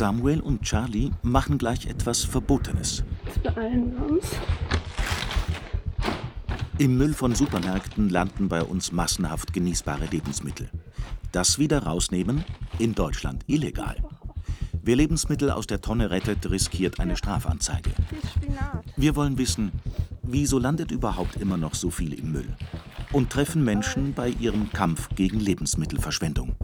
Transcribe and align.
Samuel 0.00 0.40
und 0.40 0.62
Charlie 0.62 1.10
machen 1.20 1.58
gleich 1.58 1.84
etwas 1.84 2.24
Verbotenes. 2.24 3.04
Beeilen 3.42 3.92
wir 3.92 4.12
uns. 4.12 4.30
Im 6.78 6.96
Müll 6.96 7.12
von 7.12 7.34
Supermärkten 7.34 8.08
landen 8.08 8.48
bei 8.48 8.62
uns 8.62 8.92
massenhaft 8.92 9.52
genießbare 9.52 10.06
Lebensmittel. 10.06 10.70
Das 11.32 11.58
wieder 11.58 11.82
rausnehmen? 11.82 12.46
In 12.78 12.94
Deutschland 12.94 13.44
illegal. 13.46 13.96
Wer 14.82 14.96
Lebensmittel 14.96 15.50
aus 15.50 15.66
der 15.66 15.82
Tonne 15.82 16.10
rettet, 16.10 16.50
riskiert 16.50 16.98
eine 16.98 17.18
Strafanzeige. 17.18 17.90
Wir 18.96 19.16
wollen 19.16 19.36
wissen, 19.36 19.70
wieso 20.22 20.58
landet 20.58 20.92
überhaupt 20.92 21.36
immer 21.36 21.58
noch 21.58 21.74
so 21.74 21.90
viel 21.90 22.14
im 22.14 22.32
Müll? 22.32 22.56
Und 23.12 23.28
treffen 23.28 23.64
Menschen 23.64 24.14
bei 24.14 24.30
ihrem 24.30 24.72
Kampf 24.72 25.10
gegen 25.14 25.40
Lebensmittelverschwendung. 25.40 26.56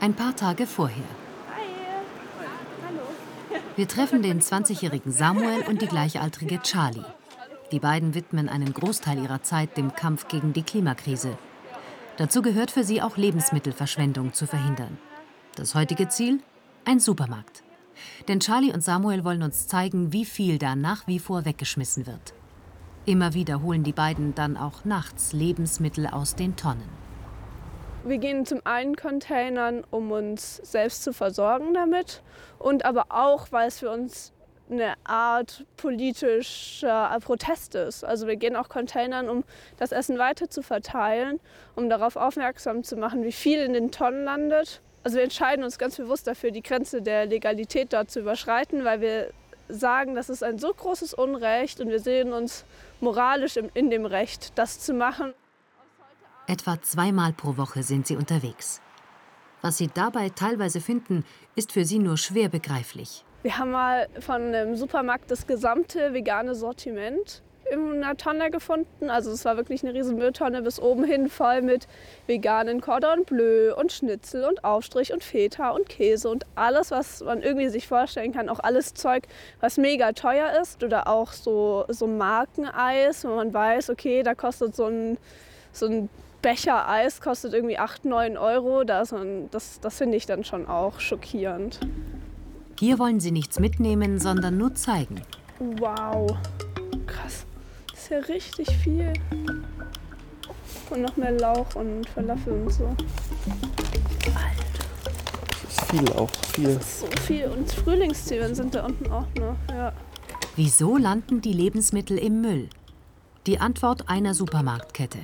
Ein 0.00 0.14
paar 0.14 0.36
Tage 0.36 0.66
vorher. 0.66 1.04
Wir 3.74 3.88
treffen 3.88 4.22
den 4.22 4.40
20-jährigen 4.40 5.10
Samuel 5.10 5.62
und 5.68 5.82
die 5.82 5.88
gleichaltrige 5.88 6.60
Charlie. 6.62 7.04
Die 7.72 7.80
beiden 7.80 8.14
widmen 8.14 8.48
einen 8.48 8.72
Großteil 8.72 9.20
ihrer 9.20 9.42
Zeit 9.42 9.76
dem 9.76 9.94
Kampf 9.94 10.28
gegen 10.28 10.52
die 10.52 10.62
Klimakrise. 10.62 11.36
Dazu 12.16 12.42
gehört 12.42 12.70
für 12.70 12.84
sie 12.84 13.02
auch 13.02 13.16
Lebensmittelverschwendung 13.16 14.34
zu 14.34 14.46
verhindern. 14.46 14.98
Das 15.56 15.74
heutige 15.74 16.08
Ziel? 16.08 16.40
Ein 16.84 17.00
Supermarkt. 17.00 17.64
Denn 18.28 18.38
Charlie 18.38 18.72
und 18.72 18.84
Samuel 18.84 19.24
wollen 19.24 19.42
uns 19.42 19.66
zeigen, 19.66 20.12
wie 20.12 20.24
viel 20.24 20.58
da 20.58 20.76
nach 20.76 21.08
wie 21.08 21.18
vor 21.18 21.44
weggeschmissen 21.44 22.06
wird. 22.06 22.34
Immer 23.04 23.34
wieder 23.34 23.62
holen 23.62 23.82
die 23.82 23.92
beiden 23.92 24.34
dann 24.36 24.56
auch 24.56 24.84
nachts 24.84 25.32
Lebensmittel 25.32 26.06
aus 26.06 26.36
den 26.36 26.54
Tonnen. 26.54 26.97
Wir 28.04 28.18
gehen 28.18 28.46
zum 28.46 28.60
einen 28.64 28.96
Containern, 28.96 29.84
um 29.90 30.12
uns 30.12 30.56
selbst 30.56 31.02
zu 31.02 31.12
versorgen 31.12 31.74
damit 31.74 32.22
und 32.58 32.84
aber 32.84 33.06
auch, 33.10 33.48
weil 33.50 33.68
es 33.68 33.80
für 33.80 33.90
uns 33.90 34.32
eine 34.70 34.94
Art 35.04 35.64
politischer 35.76 37.16
Protest 37.20 37.74
ist. 37.74 38.04
Also 38.04 38.26
wir 38.26 38.36
gehen 38.36 38.54
auch 38.56 38.68
Containern, 38.68 39.28
um 39.28 39.44
das 39.78 39.92
Essen 39.92 40.18
weiter 40.18 40.48
zu 40.48 40.62
verteilen, 40.62 41.40
um 41.74 41.88
darauf 41.88 42.16
aufmerksam 42.16 42.84
zu 42.84 42.96
machen, 42.96 43.24
wie 43.24 43.32
viel 43.32 43.60
in 43.60 43.72
den 43.72 43.90
Tonnen 43.90 44.24
landet. 44.24 44.80
Also 45.04 45.16
wir 45.16 45.24
entscheiden 45.24 45.64
uns 45.64 45.78
ganz 45.78 45.96
bewusst 45.96 46.26
dafür, 46.26 46.50
die 46.50 46.62
Grenze 46.62 47.02
der 47.02 47.26
Legalität 47.26 47.92
dort 47.92 48.10
zu 48.10 48.20
überschreiten, 48.20 48.84
weil 48.84 49.00
wir 49.00 49.30
sagen, 49.68 50.14
das 50.14 50.30
ist 50.30 50.42
ein 50.42 50.58
so 50.58 50.72
großes 50.72 51.14
Unrecht 51.14 51.80
und 51.80 51.88
wir 51.88 52.00
sehen 52.00 52.32
uns 52.32 52.64
moralisch 53.00 53.56
in 53.56 53.90
dem 53.90 54.06
Recht, 54.06 54.52
das 54.56 54.80
zu 54.80 54.94
machen. 54.94 55.34
Etwa 56.48 56.80
zweimal 56.80 57.34
pro 57.34 57.58
Woche 57.58 57.82
sind 57.82 58.06
sie 58.06 58.16
unterwegs. 58.16 58.80
Was 59.60 59.76
sie 59.76 59.90
dabei 59.92 60.30
teilweise 60.30 60.80
finden, 60.80 61.26
ist 61.56 61.72
für 61.72 61.84
sie 61.84 61.98
nur 61.98 62.16
schwer 62.16 62.48
begreiflich. 62.48 63.22
Wir 63.42 63.58
haben 63.58 63.72
mal 63.72 64.08
von 64.20 64.40
einem 64.40 64.74
Supermarkt 64.74 65.30
das 65.30 65.46
gesamte 65.46 66.14
vegane 66.14 66.54
Sortiment 66.54 67.42
in 67.70 68.02
einer 68.02 68.16
Tonne 68.16 68.50
gefunden. 68.50 69.10
Also 69.10 69.30
es 69.30 69.44
war 69.44 69.58
wirklich 69.58 69.82
eine 69.84 69.92
riesen 69.92 70.16
Mülltonne 70.16 70.62
bis 70.62 70.80
oben 70.80 71.04
hin 71.04 71.28
voll 71.28 71.60
mit 71.60 71.86
veganen 72.26 72.80
Cordon 72.80 73.26
Bleu 73.26 73.74
und 73.76 73.92
Schnitzel 73.92 74.44
und 74.44 74.64
Aufstrich 74.64 75.12
und 75.12 75.22
Feta 75.22 75.68
und 75.68 75.90
Käse 75.90 76.30
und 76.30 76.46
alles, 76.54 76.90
was 76.90 77.22
man 77.22 77.42
irgendwie 77.42 77.68
sich 77.68 77.86
vorstellen 77.86 78.32
kann. 78.32 78.48
Auch 78.48 78.60
alles 78.60 78.94
Zeug, 78.94 79.24
was 79.60 79.76
mega 79.76 80.12
teuer 80.12 80.58
ist 80.62 80.82
oder 80.82 81.08
auch 81.08 81.32
so, 81.32 81.84
so 81.88 82.06
Markeneis, 82.06 83.26
wo 83.26 83.36
man 83.36 83.52
weiß, 83.52 83.90
okay, 83.90 84.22
da 84.22 84.34
kostet 84.34 84.74
so 84.74 84.86
ein, 84.86 85.18
so 85.72 85.84
ein 85.84 86.08
Becher 86.42 86.88
Eis 86.88 87.20
kostet 87.20 87.52
irgendwie 87.52 87.78
8, 87.78 88.04
9 88.04 88.36
Euro. 88.36 88.84
Das, 88.84 89.14
das, 89.50 89.80
das 89.80 89.98
finde 89.98 90.16
ich 90.16 90.26
dann 90.26 90.44
schon 90.44 90.66
auch 90.66 91.00
schockierend. 91.00 91.80
Hier 92.78 92.98
wollen 92.98 93.18
sie 93.18 93.32
nichts 93.32 93.58
mitnehmen, 93.58 94.20
sondern 94.20 94.56
nur 94.56 94.74
zeigen. 94.74 95.20
Wow, 95.58 96.36
krass. 97.06 97.44
Das 97.90 98.02
ist 98.02 98.10
ja 98.10 98.18
richtig 98.18 98.68
viel. 98.76 99.12
Und 100.90 101.02
noch 101.02 101.16
mehr 101.16 101.32
Lauch 101.32 101.74
und 101.74 102.08
Falafel 102.08 102.52
und 102.52 102.72
so. 102.72 102.84
Alter. 104.26 104.68
Das 105.62 105.72
ist 105.72 105.90
viel 105.90 106.12
auch, 106.12 106.30
viel. 106.54 106.74
Das 106.74 106.86
ist 106.86 107.00
so 107.00 107.06
viel. 107.26 107.46
Und 107.46 107.70
Frühlingszwiebeln 107.72 108.54
sind 108.54 108.74
da 108.76 108.86
unten 108.86 109.10
auch 109.10 109.26
noch, 109.34 109.56
ja. 109.70 109.92
Wieso 110.54 110.96
landen 110.96 111.40
die 111.40 111.52
Lebensmittel 111.52 112.16
im 112.16 112.40
Müll? 112.40 112.68
Die 113.46 113.58
Antwort 113.58 114.08
einer 114.08 114.34
Supermarktkette. 114.34 115.18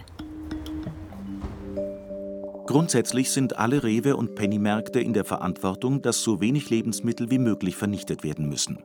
Grundsätzlich 2.75 3.31
sind 3.31 3.57
alle 3.57 3.85
Rewe- 3.85 4.17
und 4.17 4.35
Pennymärkte 4.35 4.99
in 4.99 5.13
der 5.13 5.25
Verantwortung, 5.25 6.03
dass 6.03 6.25
so 6.25 6.41
wenig 6.41 6.71
Lebensmittel 6.71 7.31
wie 7.31 7.39
möglich 7.39 7.77
vernichtet 7.77 8.25
werden 8.25 8.49
müssen. 8.49 8.83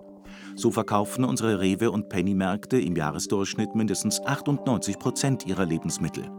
So 0.56 0.70
verkaufen 0.70 1.26
unsere 1.26 1.60
Rewe- 1.60 1.90
und 1.90 2.08
Pennymärkte 2.08 2.80
im 2.80 2.96
Jahresdurchschnitt 2.96 3.74
mindestens 3.74 4.22
98 4.22 5.00
Prozent 5.00 5.48
ihrer 5.48 5.66
Lebensmittel. 5.66 6.30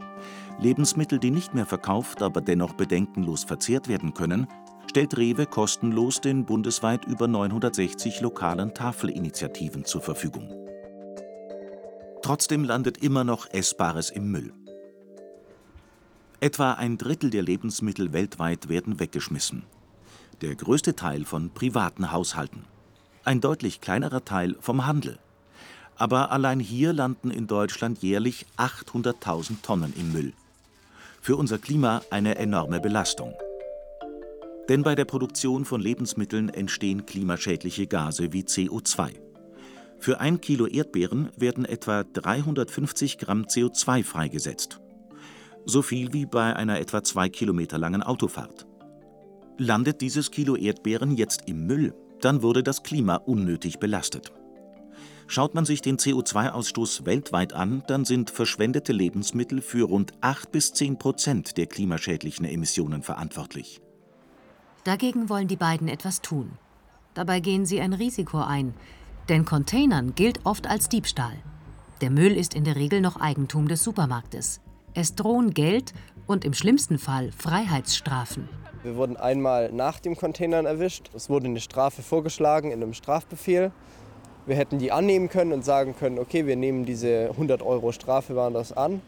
Lebensmittel, 0.61 1.19
die 1.19 1.33
nicht 1.33 1.53
mehr 1.53 1.66
verkauft, 1.66 2.22
aber 2.22 2.41
dennoch 2.41 2.75
bedenkenlos 2.75 3.43
verzehrt 3.43 3.88
werden 3.88 4.15
können, 4.15 4.47
stellt 4.88 5.19
Rewe 5.19 5.47
kostenlos 5.47 6.21
den 6.21 6.44
bundesweit 6.44 7.05
über 7.06 7.27
960 7.27 8.21
lokalen 8.21 8.75
Tafelinitiativen 8.75 9.84
zur 9.84 10.03
Verfügung. 10.03 10.55
Trotzdem 12.22 12.62
landet 12.62 12.99
immer 12.99 13.25
noch 13.25 13.49
Essbares 13.53 14.11
im 14.11 14.31
Müll. 14.31 14.53
Etwa 16.42 16.72
ein 16.72 16.96
Drittel 16.96 17.28
der 17.28 17.42
Lebensmittel 17.42 18.14
weltweit 18.14 18.70
werden 18.70 18.98
weggeschmissen. 18.98 19.64
Der 20.40 20.54
größte 20.54 20.96
Teil 20.96 21.26
von 21.26 21.50
privaten 21.50 22.12
Haushalten. 22.12 22.64
Ein 23.24 23.42
deutlich 23.42 23.82
kleinerer 23.82 24.24
Teil 24.24 24.56
vom 24.58 24.86
Handel. 24.86 25.18
Aber 25.96 26.30
allein 26.32 26.58
hier 26.58 26.94
landen 26.94 27.30
in 27.30 27.46
Deutschland 27.46 27.98
jährlich 28.02 28.46
800.000 28.56 29.60
Tonnen 29.60 29.92
im 29.98 30.12
Müll. 30.12 30.32
Für 31.20 31.36
unser 31.36 31.58
Klima 31.58 32.00
eine 32.08 32.36
enorme 32.36 32.80
Belastung. 32.80 33.34
Denn 34.70 34.82
bei 34.82 34.94
der 34.94 35.04
Produktion 35.04 35.66
von 35.66 35.82
Lebensmitteln 35.82 36.48
entstehen 36.48 37.04
klimaschädliche 37.04 37.86
Gase 37.86 38.32
wie 38.32 38.44
CO2. 38.44 39.10
Für 39.98 40.20
ein 40.20 40.40
Kilo 40.40 40.66
Erdbeeren 40.66 41.28
werden 41.36 41.66
etwa 41.66 42.02
350 42.02 43.18
Gramm 43.18 43.42
CO2 43.42 44.04
freigesetzt 44.04 44.79
so 45.66 45.82
viel 45.82 46.12
wie 46.12 46.26
bei 46.26 46.54
einer 46.56 46.81
etwa 46.81 47.03
zwei 47.03 47.28
Kilometer 47.28 47.78
langen 47.78 48.03
Autofahrt. 48.03 48.66
Landet 49.59 50.00
dieses 50.00 50.31
Kilo 50.31 50.56
Erdbeeren 50.56 51.16
jetzt 51.16 51.43
im 51.47 51.66
Müll, 51.66 51.94
dann 52.21 52.43
wurde 52.43 52.62
das 52.62 52.82
Klima 52.82 53.16
unnötig 53.16 53.78
belastet. 53.78 54.32
Schaut 55.26 55.54
man 55.54 55.65
sich 55.65 55.81
den 55.81 55.97
CO2-Ausstoß 55.97 57.06
weltweit 57.06 57.53
an, 57.53 57.84
dann 57.87 58.04
sind 58.04 58.31
verschwendete 58.31 58.93
Lebensmittel 58.93 59.60
für 59.60 59.87
rund 59.87 60.12
8 60.22 60.50
bis 60.50 60.72
10 60.72 60.99
Prozent 60.99 61.56
der 61.56 61.66
klimaschädlichen 61.66 62.44
Emissionen 62.44 63.03
verantwortlich. 63.03 63.81
Dagegen 64.82 65.28
wollen 65.28 65.47
die 65.47 65.56
beiden 65.56 65.87
etwas 65.87 66.20
tun. 66.20 66.53
Dabei 67.15 67.41
gehen 67.41 67.65
sie 67.65 67.81
ein 67.81 67.93
Risiko 67.93 68.38
ein, 68.38 68.75
denn 69.28 69.44
Containern 69.44 70.14
gilt 70.14 70.44
oft 70.44 70.67
als 70.67 70.88
Diebstahl. 70.88 71.37
Der 72.00 72.11
Müll 72.11 72.32
ist 72.32 72.55
in 72.55 72.64
der 72.64 72.76
Regel 72.76 73.00
noch 73.00 73.20
Eigentum 73.20 73.69
des 73.69 73.84
Supermarktes. 73.84 74.61
Es 74.92 75.14
drohen 75.14 75.54
Geld 75.54 75.94
und 76.26 76.44
im 76.44 76.52
schlimmsten 76.52 76.98
Fall 76.98 77.31
Freiheitsstrafen. 77.31 78.48
Wir 78.82 78.96
wurden 78.96 79.16
einmal 79.16 79.70
nach 79.70 80.00
dem 80.00 80.16
Containern 80.16 80.66
erwischt. 80.66 81.10
Es 81.14 81.31
wurde 81.31 81.46
eine 81.46 81.60
Strafe 81.60 82.02
vorgeschlagen 82.02 82.72
in 82.72 82.82
einem 82.82 82.92
Strafbefehl. 82.92 83.70
Wir 84.46 84.56
hätten 84.56 84.81
die 84.81 84.90
annehmen 84.90 85.28
können 85.28 85.52
und 85.52 85.64
sagen 85.64 85.94
können, 85.96 86.19
okay, 86.19 86.46
wir 86.46 86.56
nehmen 86.56 86.87
diese 86.87 87.28
100 87.31 87.62
Euro 87.62 87.92
Strafe 87.92 88.34
waren 88.34 88.52
das 88.52 88.72
an. 88.72 89.00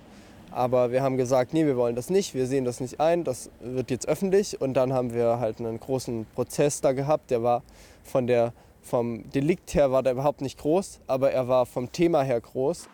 Aber 0.53 0.93
wir 0.93 1.03
haben 1.03 1.17
gesagt, 1.17 1.53
nee, 1.53 1.67
wir 1.67 1.77
wollen 1.77 1.97
das 1.97 2.11
nicht, 2.11 2.33
wir 2.35 2.47
sehen 2.47 2.65
das 2.65 2.79
nicht 2.79 3.01
ein, 3.01 3.25
das 3.25 3.51
wird 3.61 3.91
jetzt 3.91 4.07
öffentlich. 4.07 4.61
Und 4.61 4.75
dann 4.75 4.93
haben 4.93 5.13
wir 5.13 5.41
halt 5.41 5.59
einen 5.59 5.81
großen 5.81 6.27
Prozess 6.35 6.81
da 6.81 6.93
gehabt, 6.93 7.33
der 7.33 7.43
war 7.43 7.63
von 8.05 8.29
der, 8.29 8.53
vom 8.83 9.29
Delikt 9.33 9.75
her 9.75 9.91
war 9.91 10.05
der 10.05 10.13
überhaupt 10.13 10.43
nicht 10.43 10.59
groß, 10.59 11.01
aber 11.09 11.33
er 11.33 11.49
war 11.49 11.67
vom 11.67 11.91
Thema 11.91 12.23
her 12.23 12.41
groß. 12.41 12.89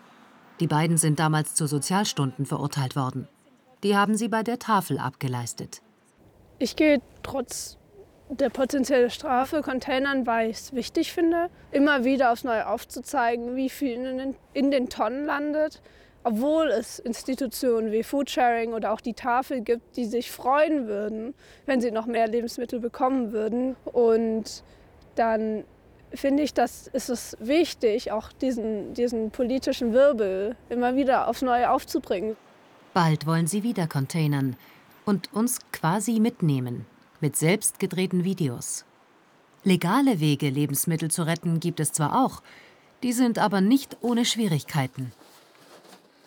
Die 0.61 0.67
beiden 0.67 0.97
sind 0.97 1.21
damals 1.21 1.55
zu 1.55 1.67
Sozialstunden 1.67 2.45
verurteilt 2.45 2.97
worden. 2.97 3.29
Die 3.85 3.97
haben 3.97 4.17
sie 4.17 4.29
bei 4.29 4.43
der 4.43 4.59
Tafel 4.59 4.99
abgeleistet. 4.99 5.83
Ich 6.59 6.75
gehe 6.75 7.01
trotz 7.23 7.79
der 8.29 8.51
potenziellen 8.51 9.11
Strafe 9.11 9.63
Containern, 9.63 10.27
weil 10.27 10.51
ich 10.51 10.57
es 10.57 10.73
wichtig 10.75 11.13
finde, 11.13 11.49
immer 11.71 12.05
wieder 12.05 12.33
aufs 12.33 12.45
Neue 12.45 12.69
aufzuzeigen, 12.69 13.55
wie 13.55 13.71
viel 13.71 13.93
in 13.93 14.19
den, 14.19 14.37
in 14.53 14.71
den 14.71 14.89
Tonnen 14.89 15.25
landet. 15.25 15.81
Obwohl 16.25 16.67
es 16.67 16.99
Institutionen 16.99 17.93
wie 17.93 18.03
Foodsharing 18.03 18.75
oder 18.75 18.93
auch 18.93 19.01
die 19.01 19.15
Tafel 19.15 19.61
gibt, 19.61 19.97
die 19.97 20.05
sich 20.05 20.31
freuen 20.33 20.89
würden, 20.89 21.35
wenn 21.65 21.81
sie 21.81 21.93
noch 21.93 22.07
mehr 22.07 22.27
Lebensmittel 22.27 22.81
bekommen 22.81 23.33
würden. 23.33 23.77
Und 23.85 24.65
dann 25.15 25.65
finde 26.15 26.43
ich, 26.43 26.55
dass 26.55 26.87
ist 26.89 27.09
es 27.09 27.37
wichtig, 27.41 28.13
auch 28.13 28.33
diesen, 28.33 28.95
diesen 28.95 29.31
politischen 29.31 29.93
Wirbel 29.93 30.57
immer 30.69 30.97
wieder 30.97 31.29
aufs 31.29 31.43
Neue 31.43 31.71
aufzubringen. 31.71 32.37
Bald 32.95 33.27
wollen 33.27 33.47
sie 33.47 33.63
wieder 33.63 33.87
containern 33.87 34.57
und 35.05 35.33
uns 35.33 35.59
quasi 35.73 36.21
mitnehmen 36.21 36.87
mit 37.21 37.37
selbst 37.37 37.79
gedrehten 37.79 38.25
Videos. 38.25 38.85
Legale 39.65 40.21
Wege, 40.21 40.51
Lebensmittel 40.51 41.11
zu 41.11 41.25
retten, 41.25 41.61
gibt 41.61 41.81
es 41.81 41.93
zwar 41.93 42.25
auch, 42.25 42.43
die 43.03 43.13
sind 43.13 43.39
aber 43.39 43.61
nicht 43.61 43.97
ohne 44.01 44.25
Schwierigkeiten. 44.25 45.13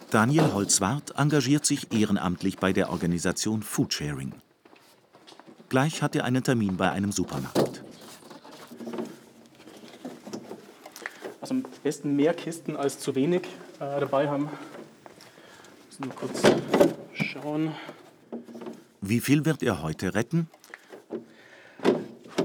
Daniel 0.09 0.51
Holzwart 0.53 1.13
engagiert 1.17 1.65
sich 1.65 1.93
ehrenamtlich 1.93 2.57
bei 2.57 2.73
der 2.73 2.89
Organisation 2.89 3.63
Foodsharing. 3.63 4.33
Gleich 5.69 6.01
hat 6.01 6.17
er 6.17 6.25
einen 6.25 6.43
Termin 6.43 6.75
bei 6.75 6.91
einem 6.91 7.13
Supermarkt. 7.13 7.70
Also 11.51 11.65
am 11.65 11.65
besten 11.83 12.15
mehr 12.15 12.33
Kisten 12.33 12.77
als 12.77 12.99
zu 12.99 13.13
wenig 13.13 13.41
äh, 13.79 13.99
dabei 13.99 14.29
haben. 14.29 14.49
Müssen 15.87 16.05
wir 16.05 16.13
kurz 16.13 16.41
schauen. 17.13 17.71
Wie 19.01 19.19
viel 19.19 19.43
wird 19.43 19.61
er 19.61 19.83
heute 19.83 20.15
retten? 20.15 20.47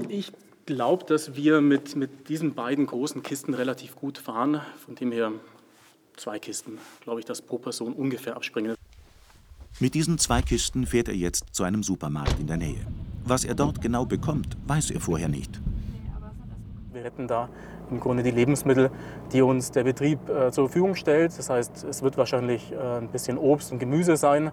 Ich 0.09 0.33
glaube, 0.65 1.05
dass 1.05 1.35
wir 1.35 1.61
mit, 1.61 1.95
mit 1.95 2.27
diesen 2.27 2.53
beiden 2.53 2.85
großen 2.85 3.23
Kisten 3.23 3.53
relativ 3.53 3.95
gut 3.95 4.17
fahren. 4.17 4.61
Von 4.85 4.95
dem 4.95 5.13
her 5.13 5.31
zwei 6.17 6.37
Kisten, 6.39 6.77
glaube 7.01 7.21
ich, 7.21 7.25
dass 7.25 7.41
pro 7.41 7.59
Person 7.59 7.93
ungefähr 7.93 8.35
abspringen. 8.35 8.75
Mit 9.79 9.93
diesen 9.93 10.17
zwei 10.17 10.41
Kisten 10.41 10.85
fährt 10.85 11.07
er 11.07 11.15
jetzt 11.15 11.45
zu 11.53 11.63
einem 11.63 11.83
Supermarkt 11.83 12.39
in 12.41 12.47
der 12.47 12.57
Nähe. 12.57 12.85
Was 13.23 13.45
er 13.45 13.55
dort 13.55 13.81
genau 13.81 14.05
bekommt, 14.05 14.57
weiß 14.65 14.91
er 14.91 14.99
vorher 14.99 15.29
nicht. 15.29 15.61
Wir 17.07 17.13
retten 17.13 17.27
da 17.29 17.47
im 17.89 18.01
Grunde 18.01 18.21
die 18.21 18.31
Lebensmittel, 18.31 18.91
die 19.31 19.41
uns 19.41 19.71
der 19.71 19.85
Betrieb 19.85 20.27
äh, 20.27 20.51
zur 20.51 20.67
Verfügung 20.67 20.95
stellt. 20.95 21.37
Das 21.37 21.49
heißt, 21.49 21.85
es 21.85 22.01
wird 22.01 22.17
wahrscheinlich 22.17 22.73
äh, 22.73 22.97
ein 22.97 23.07
bisschen 23.07 23.37
Obst 23.37 23.71
und 23.71 23.79
Gemüse 23.79 24.17
sein, 24.17 24.47
äh, 24.47 24.51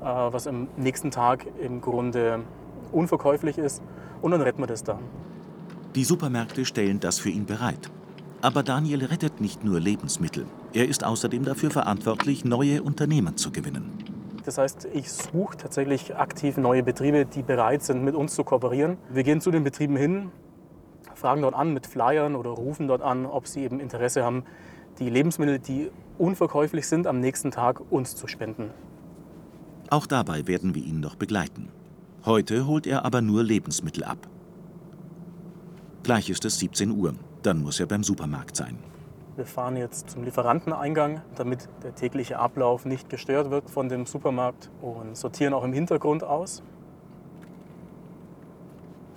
was 0.00 0.46
am 0.46 0.68
nächsten 0.78 1.10
Tag 1.10 1.44
im 1.60 1.82
Grunde 1.82 2.40
unverkäuflich 2.92 3.58
ist. 3.58 3.82
Und 4.22 4.30
dann 4.30 4.40
retten 4.40 4.62
wir 4.62 4.66
das 4.66 4.82
da. 4.84 4.98
Die 5.94 6.04
Supermärkte 6.04 6.64
stellen 6.64 6.98
das 6.98 7.18
für 7.18 7.28
ihn 7.28 7.44
bereit. 7.44 7.90
Aber 8.40 8.62
Daniel 8.62 9.04
rettet 9.04 9.42
nicht 9.42 9.62
nur 9.62 9.78
Lebensmittel. 9.78 10.46
Er 10.72 10.88
ist 10.88 11.04
außerdem 11.04 11.44
dafür 11.44 11.70
verantwortlich, 11.70 12.46
neue 12.46 12.82
Unternehmen 12.82 13.36
zu 13.36 13.52
gewinnen. 13.52 13.92
Das 14.46 14.56
heißt, 14.56 14.88
ich 14.94 15.12
suche 15.12 15.58
tatsächlich 15.58 16.16
aktiv 16.16 16.56
neue 16.56 16.82
Betriebe, 16.82 17.26
die 17.26 17.42
bereit 17.42 17.82
sind, 17.82 18.02
mit 18.02 18.14
uns 18.14 18.34
zu 18.34 18.44
kooperieren. 18.44 18.96
Wir 19.10 19.24
gehen 19.24 19.42
zu 19.42 19.50
den 19.50 19.62
Betrieben 19.62 19.96
hin, 19.96 20.32
fragen 21.22 21.42
dort 21.42 21.54
an 21.54 21.72
mit 21.72 21.86
Flyern 21.86 22.34
oder 22.34 22.50
rufen 22.50 22.88
dort 22.88 23.00
an, 23.00 23.26
ob 23.26 23.46
sie 23.46 23.62
eben 23.62 23.78
Interesse 23.78 24.24
haben, 24.24 24.42
die 24.98 25.08
Lebensmittel, 25.08 25.60
die 25.60 25.90
unverkäuflich 26.18 26.88
sind, 26.88 27.06
am 27.06 27.20
nächsten 27.20 27.52
Tag 27.52 27.80
uns 27.90 28.16
zu 28.16 28.26
spenden. 28.26 28.70
Auch 29.88 30.06
dabei 30.06 30.48
werden 30.48 30.74
wir 30.74 30.82
ihn 30.82 30.98
noch 30.98 31.14
begleiten. 31.14 31.68
Heute 32.24 32.66
holt 32.66 32.88
er 32.88 33.04
aber 33.04 33.22
nur 33.22 33.44
Lebensmittel 33.44 34.02
ab. 34.02 34.18
Gleich 36.02 36.28
ist 36.28 36.44
es 36.44 36.58
17 36.58 36.90
Uhr, 36.90 37.14
dann 37.42 37.62
muss 37.62 37.78
er 37.78 37.86
beim 37.86 38.02
Supermarkt 38.02 38.56
sein. 38.56 38.78
Wir 39.36 39.46
fahren 39.46 39.76
jetzt 39.76 40.10
zum 40.10 40.24
Lieferanteneingang, 40.24 41.22
damit 41.36 41.68
der 41.84 41.94
tägliche 41.94 42.38
Ablauf 42.38 42.84
nicht 42.84 43.08
gestört 43.08 43.50
wird 43.50 43.70
von 43.70 43.88
dem 43.88 44.06
Supermarkt 44.06 44.70
und 44.80 45.16
sortieren 45.16 45.54
auch 45.54 45.62
im 45.62 45.72
Hintergrund 45.72 46.24
aus. 46.24 46.64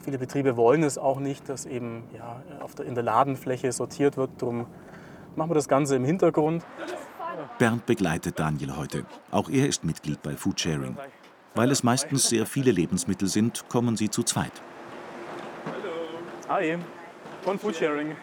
Viele 0.06 0.20
Betriebe 0.20 0.56
wollen 0.56 0.84
es 0.84 1.00
auch 1.00 1.20
nicht, 1.20 1.50
dass 1.50 1.66
eben 1.66 2.04
ja, 2.16 2.40
auf 2.62 2.76
der, 2.76 2.86
in 2.86 2.94
der 2.94 3.04
Ladenfläche 3.04 3.72
sortiert 3.72 4.18
wird. 4.18 4.30
Darum 4.38 4.68
machen 5.36 5.50
wir 5.50 5.56
das 5.56 5.68
Ganze 5.68 5.96
im 5.96 6.06
Hintergrund. 6.06 6.64
Bernd 7.58 7.88
begleitet 7.88 8.38
Daniel 8.38 8.78
heute. 8.78 9.04
Auch 9.32 9.50
er 9.50 9.68
ist 9.68 9.84
Mitglied 9.84 10.22
bei 10.22 10.36
Foodsharing. 10.36 10.96
Weil 11.56 11.72
es 11.72 11.82
meistens 11.82 12.30
sehr 12.30 12.46
viele 12.46 12.70
Lebensmittel 12.70 13.28
sind, 13.28 13.68
kommen 13.68 13.98
sie 13.98 14.12
zu 14.12 14.22
zweit. 14.22 14.52
Hi, 16.50 16.78
von 17.42 17.58
Foodsharing. 17.58 18.16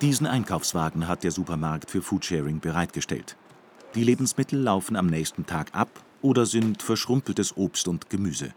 Diesen 0.00 0.26
Einkaufswagen 0.26 1.06
hat 1.06 1.22
der 1.22 1.32
Supermarkt 1.32 1.90
für 1.90 2.00
Foodsharing 2.00 2.60
bereitgestellt. 2.60 3.36
Die 3.94 4.04
Lebensmittel 4.04 4.58
laufen 4.58 4.96
am 4.96 5.08
nächsten 5.08 5.44
Tag 5.44 5.74
ab 5.74 5.90
oder 6.22 6.46
sind 6.46 6.82
verschrumpeltes 6.82 7.58
Obst 7.58 7.88
und 7.88 8.08
Gemüse. 8.08 8.54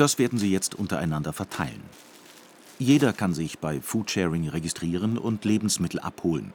Das 0.00 0.18
werden 0.18 0.38
sie 0.38 0.50
jetzt 0.50 0.74
untereinander 0.74 1.34
verteilen. 1.34 1.82
Jeder 2.78 3.12
kann 3.12 3.34
sich 3.34 3.58
bei 3.58 3.82
Foodsharing 3.82 4.48
registrieren 4.48 5.18
und 5.18 5.44
Lebensmittel 5.44 6.00
abholen. 6.00 6.54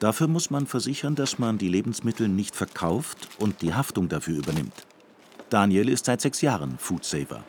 Dafür 0.00 0.28
muss 0.28 0.50
man 0.50 0.66
versichern, 0.66 1.14
dass 1.14 1.38
man 1.38 1.56
die 1.56 1.70
Lebensmittel 1.70 2.28
nicht 2.28 2.54
verkauft 2.54 3.30
und 3.38 3.62
die 3.62 3.72
Haftung 3.72 4.10
dafür 4.10 4.36
übernimmt. 4.36 4.86
Daniel 5.48 5.88
ist 5.88 6.04
seit 6.04 6.20
sechs 6.20 6.42
Jahren 6.42 6.76
Foodsaver. 6.76 7.42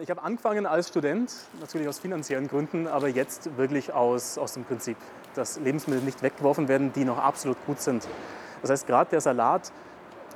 Ich 0.00 0.08
habe 0.08 0.22
angefangen 0.22 0.66
als 0.66 0.86
Student, 0.86 1.32
natürlich 1.58 1.88
aus 1.88 1.98
finanziellen 1.98 2.46
Gründen, 2.46 2.86
aber 2.86 3.08
jetzt 3.08 3.56
wirklich 3.56 3.92
aus, 3.92 4.38
aus 4.38 4.52
dem 4.52 4.62
Prinzip, 4.62 4.96
dass 5.34 5.58
Lebensmittel 5.58 6.04
nicht 6.04 6.22
weggeworfen 6.22 6.68
werden, 6.68 6.92
die 6.92 7.04
noch 7.04 7.18
absolut 7.18 7.56
gut 7.66 7.80
sind. 7.80 8.06
Das 8.62 8.70
heißt, 8.70 8.86
gerade 8.86 9.10
der 9.10 9.20
Salat, 9.20 9.72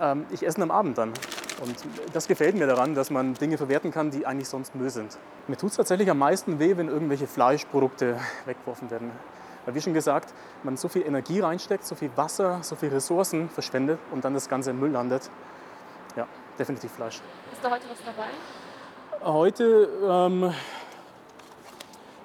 ähm, 0.01 0.27
ich 0.33 0.45
esse 0.45 0.59
ihn 0.59 0.65
am 0.65 0.73
Abend 0.73 0.99
dann. 0.99 1.13
Und 1.61 1.77
das 2.13 2.27
gefällt 2.27 2.57
mir 2.57 2.67
daran, 2.67 2.95
dass 2.95 3.11
man 3.11 3.35
Dinge 3.35 3.59
verwerten 3.59 3.91
kann, 3.91 4.11
die 4.11 4.27
eigentlich 4.27 4.49
sonst 4.49 4.75
Müll 4.75 4.91
sind. 4.91 5.19
Mir 5.49 5.57
tut 5.57 5.71
es 5.71 5.77
tatsächlich 5.77 6.11
am 6.11 6.19
meisten 6.19 6.59
weh, 6.59 6.77
wenn 6.77 6.89
irgendwelche 6.89 7.27
Fleischprodukte 7.27 8.19
weggeworfen 8.47 8.91
werden. 8.91 9.11
Weil, 9.65 9.75
wie 9.75 9.81
schon 9.81 9.95
gesagt, 9.95 10.35
man 10.65 10.77
so 10.77 10.89
viel 10.89 11.03
Energie 11.03 11.41
reinsteckt, 11.41 11.85
so 11.85 11.95
viel 11.95 12.11
Wasser, 12.17 12.59
so 12.63 12.75
viel 12.75 12.89
Ressourcen 12.89 13.49
verschwendet 13.49 14.01
und 14.11 14.25
dann 14.25 14.35
das 14.35 14.49
Ganze 14.49 14.71
im 14.71 14.81
Müll 14.81 14.91
landet. 14.91 15.31
Ja, 16.17 16.27
definitiv 16.59 16.91
Fleisch. 16.93 17.21
Ist 17.53 17.63
da 17.63 17.71
heute 17.71 17.85
was 17.89 17.99
dabei? 18.05 18.29
Heute, 19.25 19.89
ähm, 20.03 20.53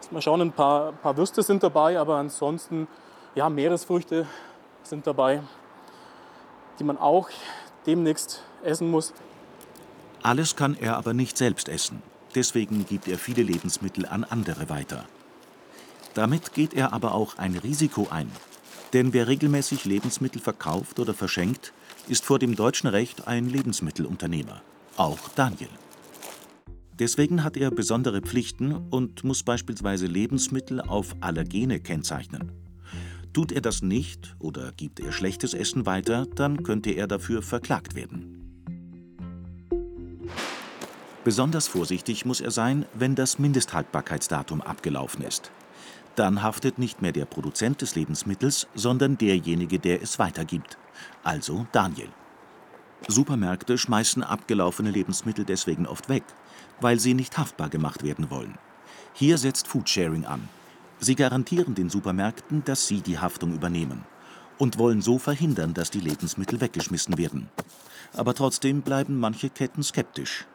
mal 0.09 0.21
schauen, 0.21 0.41
ein 0.41 0.51
paar, 0.51 0.93
paar 0.93 1.15
Würste 1.15 1.43
sind 1.43 1.61
dabei, 1.61 1.99
aber 1.99 2.15
ansonsten, 2.15 2.87
ja, 3.35 3.49
Meeresfrüchte 3.49 4.25
sind 4.81 5.05
dabei, 5.05 5.41
die 6.79 6.83
man 6.83 6.97
auch 6.97 7.29
demnächst 7.87 8.43
essen 8.63 8.91
muss. 8.91 9.13
Alles 10.21 10.55
kann 10.55 10.75
er 10.79 10.97
aber 10.97 11.13
nicht 11.13 11.37
selbst 11.37 11.69
essen. 11.69 12.03
Deswegen 12.35 12.85
gibt 12.85 13.07
er 13.07 13.17
viele 13.17 13.43
Lebensmittel 13.43 14.05
an 14.05 14.23
andere 14.23 14.69
weiter. 14.69 15.05
Damit 16.13 16.53
geht 16.53 16.73
er 16.73 16.93
aber 16.93 17.13
auch 17.13 17.37
ein 17.37 17.55
Risiko 17.55 18.07
ein. 18.09 18.29
Denn 18.93 19.13
wer 19.13 19.27
regelmäßig 19.27 19.85
Lebensmittel 19.85 20.41
verkauft 20.41 20.99
oder 20.99 21.13
verschenkt, 21.13 21.73
ist 22.07 22.25
vor 22.25 22.39
dem 22.39 22.55
deutschen 22.55 22.87
Recht 22.87 23.27
ein 23.27 23.49
Lebensmittelunternehmer. 23.49 24.61
Auch 24.95 25.29
Daniel. 25.35 25.69
Deswegen 26.99 27.43
hat 27.43 27.57
er 27.57 27.69
besondere 27.69 28.21
Pflichten 28.21 28.73
und 28.89 29.23
muss 29.23 29.43
beispielsweise 29.43 30.07
Lebensmittel 30.07 30.81
auf 30.81 31.15
Allergene 31.21 31.79
kennzeichnen. 31.79 32.51
Tut 33.37 33.51
er 33.51 33.61
das 33.61 33.83
nicht 33.83 34.35
oder 34.39 34.71
gibt 34.71 34.99
er 34.99 35.11
schlechtes 35.11 35.53
Essen 35.53 35.85
weiter, 35.85 36.25
dann 36.25 36.63
könnte 36.63 36.89
er 36.89 37.05
dafür 37.05 37.43
verklagt 37.43 37.93
werden. 37.93 38.71
Besonders 41.23 41.67
vorsichtig 41.67 42.25
muss 42.25 42.41
er 42.41 42.49
sein, 42.49 42.87
wenn 42.95 43.13
das 43.13 43.37
Mindesthaltbarkeitsdatum 43.37 44.61
abgelaufen 44.61 45.23
ist. 45.23 45.51
Dann 46.15 46.41
haftet 46.41 46.79
nicht 46.79 47.03
mehr 47.03 47.11
der 47.11 47.25
Produzent 47.25 47.83
des 47.83 47.93
Lebensmittels, 47.93 48.65
sondern 48.73 49.19
derjenige, 49.19 49.77
der 49.77 50.01
es 50.01 50.17
weitergibt, 50.17 50.79
also 51.23 51.67
Daniel. 51.71 52.09
Supermärkte 53.07 53.77
schmeißen 53.77 54.23
abgelaufene 54.23 54.89
Lebensmittel 54.89 55.45
deswegen 55.45 55.85
oft 55.85 56.09
weg, 56.09 56.23
weil 56.81 56.99
sie 56.99 57.13
nicht 57.13 57.37
haftbar 57.37 57.69
gemacht 57.69 58.01
werden 58.01 58.31
wollen. 58.31 58.57
Hier 59.13 59.37
setzt 59.37 59.67
Foodsharing 59.67 60.25
an. 60.25 60.49
Sie 60.99 61.15
garantieren 61.15 61.75
den 61.75 61.89
Supermärkten, 61.89 62.63
dass 62.65 62.87
sie 62.87 63.01
die 63.01 63.19
Haftung 63.19 63.53
übernehmen 63.53 64.03
und 64.57 64.79
wollen 64.79 65.01
so 65.01 65.19
verhindern, 65.19 65.75
dass 65.75 65.91
die 65.91 65.99
Lebensmittel 65.99 66.59
weggeschmissen 66.59 67.17
werden. 67.19 67.49
Aber 68.15 68.33
trotzdem 68.33 68.81
bleiben 68.81 69.19
manche 69.19 69.51
Ketten 69.51 69.83
skeptisch. 69.83 70.47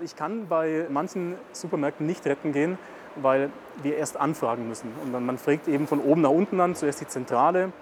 Ich 0.00 0.14
kann 0.14 0.46
bei 0.48 0.86
manchen 0.90 1.34
Supermärkten 1.52 2.06
nicht 2.06 2.24
retten 2.24 2.52
gehen, 2.52 2.78
weil 3.16 3.50
wir 3.82 3.96
erst 3.96 4.16
anfragen 4.16 4.68
müssen. 4.68 4.90
Und 5.02 5.12
dann, 5.12 5.26
man 5.26 5.38
fragt 5.38 5.66
eben 5.66 5.88
von 5.88 6.00
oben 6.00 6.22
nach 6.22 6.30
unten 6.30 6.60
an, 6.60 6.76
zuerst 6.76 7.00
die 7.00 7.08
Zentrale 7.08 7.72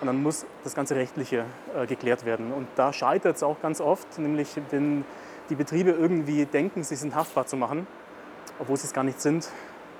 und 0.00 0.06
dann 0.06 0.22
muss 0.22 0.44
das 0.64 0.74
ganze 0.74 0.96
Rechtliche 0.96 1.44
äh, 1.74 1.86
geklärt 1.86 2.26
werden. 2.26 2.52
Und 2.52 2.66
da 2.76 2.92
scheitert 2.92 3.36
es 3.36 3.42
auch 3.42 3.60
ganz 3.60 3.80
oft, 3.80 4.18
nämlich 4.18 4.48
wenn 4.70 5.04
die 5.48 5.54
Betriebe 5.54 5.90
irgendwie 5.90 6.44
denken, 6.44 6.84
sie 6.84 6.96
sind 6.96 7.14
haftbar 7.14 7.46
zu 7.46 7.56
machen, 7.56 7.86
obwohl 8.58 8.76
sie 8.76 8.86
es 8.86 8.92
gar 8.92 9.04
nicht 9.04 9.20
sind. 9.20 9.48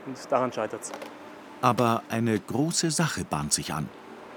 Und 0.06 0.16
daran 0.30 0.52
scheitert 0.52 0.82
es. 0.82 0.92
Aber 1.60 2.02
eine 2.08 2.38
große 2.38 2.90
Sache 2.90 3.24
bahnt 3.24 3.52
sich 3.52 3.72
an. 3.72 3.88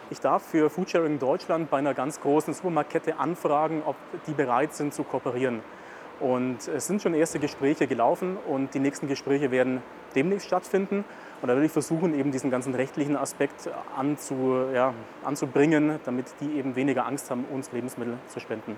Ich 0.10 0.20
darf 0.20 0.44
für 0.44 0.70
Foodsharing 0.70 1.20
Deutschland 1.20 1.70
bei 1.70 1.78
einer 1.78 1.94
ganz 1.94 2.20
großen 2.20 2.54
Supermarktkette 2.54 3.18
anfragen, 3.20 3.82
ob 3.86 3.96
die 4.28 4.34
bereit 4.34 4.74
sind 4.74 4.94
zu 4.94 5.04
kooperieren. 5.04 5.62
Und 6.20 6.68
es 6.68 6.86
sind 6.86 7.02
schon 7.02 7.14
erste 7.14 7.40
Gespräche 7.40 7.88
gelaufen 7.88 8.38
und 8.48 8.74
die 8.74 8.80
nächsten 8.80 9.08
Gespräche 9.08 9.52
werden 9.52 9.82
demnächst 10.16 10.48
stattfinden. 10.48 11.06
Und 11.42 11.48
da 11.48 11.56
will 11.56 11.64
ich 11.64 11.72
versuchen, 11.72 12.14
eben 12.14 12.32
diesen 12.32 12.52
ganzen 12.52 12.76
rechtlichen 12.76 13.16
Aspekt 13.16 13.70
anzu, 13.98 14.66
ja, 14.74 14.94
anzubringen, 15.24 16.00
damit 16.06 16.28
die 16.40 16.52
eben 16.58 16.76
weniger 16.76 17.08
Angst 17.08 17.32
haben, 17.32 17.46
uns 17.46 17.72
Lebensmittel 17.72 18.18
zu 18.28 18.40
spenden. 18.40 18.78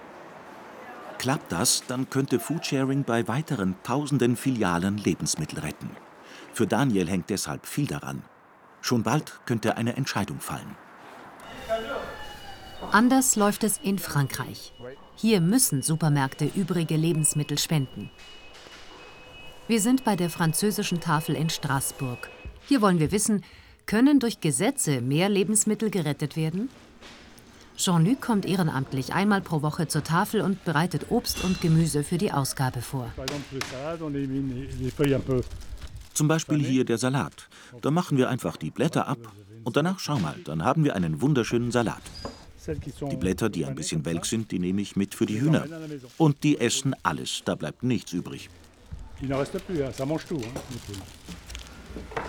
Klappt 1.18 1.52
das, 1.52 1.84
dann 1.88 2.10
könnte 2.10 2.40
Foodsharing 2.40 3.04
bei 3.04 3.28
weiteren 3.28 3.76
tausenden 3.84 4.36
Filialen 4.36 4.98
Lebensmittel 4.98 5.60
retten. 5.60 5.90
Für 6.54 6.68
Daniel 6.68 7.10
hängt 7.10 7.30
deshalb 7.30 7.66
viel 7.66 7.88
daran. 7.88 8.22
Schon 8.84 9.02
bald 9.02 9.40
könnte 9.46 9.78
eine 9.78 9.96
Entscheidung 9.96 10.42
fallen. 10.42 10.76
Anders 12.92 13.38
läuft 13.38 13.64
es 13.64 13.78
in 13.78 13.98
Frankreich. 13.98 14.74
Hier 15.16 15.40
müssen 15.40 15.82
Supermärkte 15.82 16.52
übrige 16.54 16.98
Lebensmittel 16.98 17.58
spenden. 17.58 18.12
Wir 19.70 19.80
sind 19.80 20.04
bei 20.04 20.18
der 20.18 20.30
französischen 20.30 21.00
Tafel 21.00 21.34
in 21.34 21.50
Straßburg. 21.50 22.30
Hier 22.68 22.82
wollen 22.82 23.00
wir 23.00 23.14
wissen, 23.14 23.46
können 23.86 24.20
durch 24.20 24.42
Gesetze 24.42 25.00
mehr 25.00 25.30
Lebensmittel 25.30 25.90
gerettet 25.90 26.36
werden? 26.36 26.70
Jean-Luc 27.78 28.20
kommt 28.20 28.46
ehrenamtlich 28.46 29.14
einmal 29.14 29.40
pro 29.40 29.62
Woche 29.62 29.88
zur 29.88 30.04
Tafel 30.04 30.42
und 30.42 30.66
bereitet 30.66 31.06
Obst 31.10 31.42
und 31.46 31.62
Gemüse 31.62 32.04
für 32.04 32.18
die 32.18 32.34
Ausgabe 32.34 32.82
vor. 32.82 33.14
Zum 36.14 36.28
Beispiel 36.28 36.60
hier 36.60 36.86
der 36.86 36.98
Salat. 36.98 37.50
Da 37.82 37.92
machen 37.92 38.18
wir 38.18 38.30
einfach 38.30 38.58
die 38.58 38.72
Blätter 38.72 39.08
ab 39.08 39.18
und 39.64 39.78
danach, 39.78 40.00
schau 40.00 40.20
mal, 40.20 40.36
dann 40.46 40.64
haben 40.64 40.84
wir 40.84 40.96
einen 40.96 41.22
wunderschönen 41.22 41.72
Salat. 41.72 42.02
Die 43.12 43.18
Blätter, 43.18 43.50
die 43.50 43.66
ein 43.66 43.76
bisschen 43.76 44.06
welk 44.06 44.26
sind, 44.26 44.52
die 44.52 44.60
nehme 44.60 44.82
ich 44.82 44.96
mit 44.96 45.16
für 45.16 45.26
die 45.26 45.42
Hühner. 45.42 45.66
Und 46.18 46.44
die 46.44 46.60
essen 46.60 46.96
alles, 47.04 47.42
da 47.44 47.56
bleibt 47.56 47.84
nichts 47.84 48.14
übrig. 48.14 48.50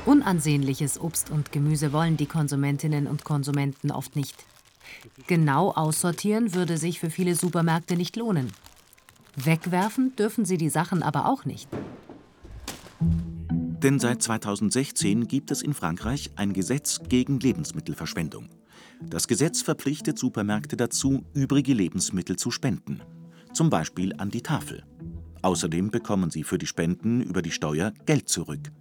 Unansehnliches 0.07 1.01
Obst 1.01 1.31
und 1.31 1.53
Gemüse 1.53 1.93
wollen 1.93 2.17
die 2.17 2.27
Konsumentinnen 2.27 3.07
und 3.07 3.25
Konsumenten 3.25 3.91
oft 3.91 4.17
nicht. 4.17 4.45
Genau 5.27 5.71
aussortieren 5.71 6.55
würde 6.55 6.79
sich 6.79 7.01
für 7.01 7.11
viele 7.11 7.35
Supermärkte 7.35 7.97
nicht 7.97 8.17
lohnen. 8.17 8.53
Wegwerfen 9.37 10.15
dürfen 10.17 10.45
sie 10.45 10.59
die 10.59 10.69
Sachen 10.69 11.03
aber 11.03 11.27
auch 11.27 11.45
nicht. 11.45 11.69
Denn 13.85 14.01
seit 14.01 14.23
2016 14.23 15.29
gibt 15.29 15.51
es 15.51 15.61
in 15.61 15.75
Frankreich 15.75 16.31
ein 16.37 16.55
Gesetz 16.55 17.01
gegen 17.07 17.39
Lebensmittelverschwendung. 17.39 18.49
Das 19.03 19.29
Gesetz 19.29 19.61
verpflichtet 19.61 20.19
Supermärkte 20.19 20.79
dazu, 20.79 21.23
übrige 21.35 21.75
Lebensmittel 21.75 22.37
zu 22.37 22.51
spenden. 22.51 23.03
Zum 23.53 23.69
Beispiel 23.69 24.15
an 24.17 24.31
die 24.31 24.41
Tafel. 24.41 24.85
Außerdem 25.43 25.91
bekommen 25.91 26.31
sie 26.31 26.45
für 26.45 26.57
die 26.57 26.67
Spenden 26.67 27.21
über 27.21 27.43
die 27.43 27.51
Steuer 27.51 27.93
Geld 28.07 28.31
zurück. 28.31 28.73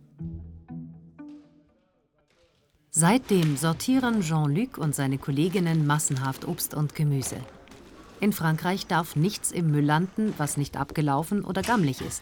Seitdem 2.89 3.57
sortieren 3.57 4.21
Jean-Luc 4.21 4.77
und 4.77 4.95
seine 4.95 5.17
Kolleginnen 5.17 5.85
massenhaft 5.85 6.47
Obst 6.47 6.73
und 6.75 6.95
Gemüse. 6.95 7.41
In 8.23 8.31
Frankreich 8.31 8.87
darf 8.87 9.17
nichts 9.17 9.51
im 9.51 9.69
Müll 9.69 9.83
landen, 9.83 10.33
was 10.37 10.55
nicht 10.55 10.77
abgelaufen 10.77 11.43
oder 11.43 11.61
gammelig 11.61 11.99
ist. 11.99 12.21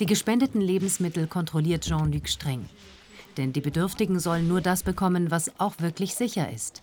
Die 0.00 0.04
gespendeten 0.04 0.60
Lebensmittel 0.60 1.26
kontrolliert 1.26 1.86
Jean-Luc 1.86 2.28
streng. 2.28 2.68
Denn 3.38 3.54
die 3.54 3.62
Bedürftigen 3.62 4.20
sollen 4.20 4.48
nur 4.48 4.60
das 4.60 4.82
bekommen, 4.82 5.30
was 5.30 5.50
auch 5.58 5.76
wirklich 5.78 6.14
sicher 6.14 6.52
ist. 6.52 6.82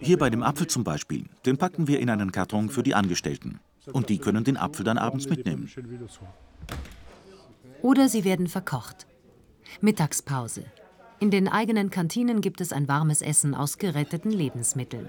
Hier 0.00 0.18
bei 0.18 0.28
dem 0.28 0.42
Apfel 0.42 0.66
zum 0.66 0.84
Beispiel. 0.84 1.24
Den 1.46 1.56
packen 1.56 1.88
wir 1.88 2.00
in 2.00 2.10
einen 2.10 2.32
Karton 2.32 2.68
für 2.68 2.82
die 2.82 2.94
Angestellten. 2.94 3.58
Und 3.94 4.10
die 4.10 4.18
können 4.18 4.44
den 4.44 4.58
Apfel 4.58 4.84
dann 4.84 4.98
abends 4.98 5.26
mitnehmen. 5.26 5.70
Oder 7.80 8.10
sie 8.10 8.24
werden 8.24 8.48
verkocht. 8.48 9.06
Mittagspause. 9.80 10.66
In 11.18 11.30
den 11.30 11.48
eigenen 11.48 11.88
Kantinen 11.88 12.42
gibt 12.42 12.60
es 12.60 12.74
ein 12.74 12.88
warmes 12.88 13.22
Essen 13.22 13.54
aus 13.54 13.78
geretteten 13.78 14.32
Lebensmitteln. 14.32 15.08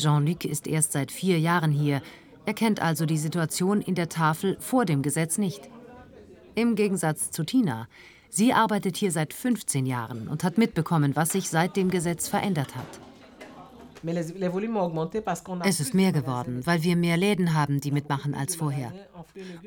Jean-Luc 0.00 0.44
ist 0.44 0.66
erst 0.66 0.92
seit 0.92 1.12
vier 1.12 1.38
Jahren 1.38 1.72
hier. 1.72 2.00
Er 2.46 2.54
kennt 2.54 2.80
also 2.80 3.06
die 3.06 3.18
Situation 3.18 3.80
in 3.80 3.94
der 3.94 4.08
Tafel 4.08 4.56
vor 4.58 4.84
dem 4.84 5.02
Gesetz 5.02 5.38
nicht. 5.38 5.68
Im 6.54 6.74
Gegensatz 6.74 7.30
zu 7.30 7.44
Tina. 7.44 7.86
Sie 8.30 8.52
arbeitet 8.52 8.96
hier 8.96 9.12
seit 9.12 9.34
15 9.34 9.86
Jahren 9.86 10.28
und 10.28 10.42
hat 10.42 10.56
mitbekommen, 10.56 11.16
was 11.16 11.30
sich 11.30 11.48
seit 11.48 11.76
dem 11.76 11.90
Gesetz 11.90 12.28
verändert 12.28 12.76
hat. 12.76 13.00
Es 15.62 15.80
ist 15.80 15.94
mehr 15.94 16.12
geworden, 16.12 16.62
weil 16.64 16.82
wir 16.82 16.96
mehr 16.96 17.18
Läden 17.18 17.54
haben, 17.54 17.80
die 17.80 17.90
mitmachen 17.90 18.34
als 18.34 18.56
vorher. 18.56 18.92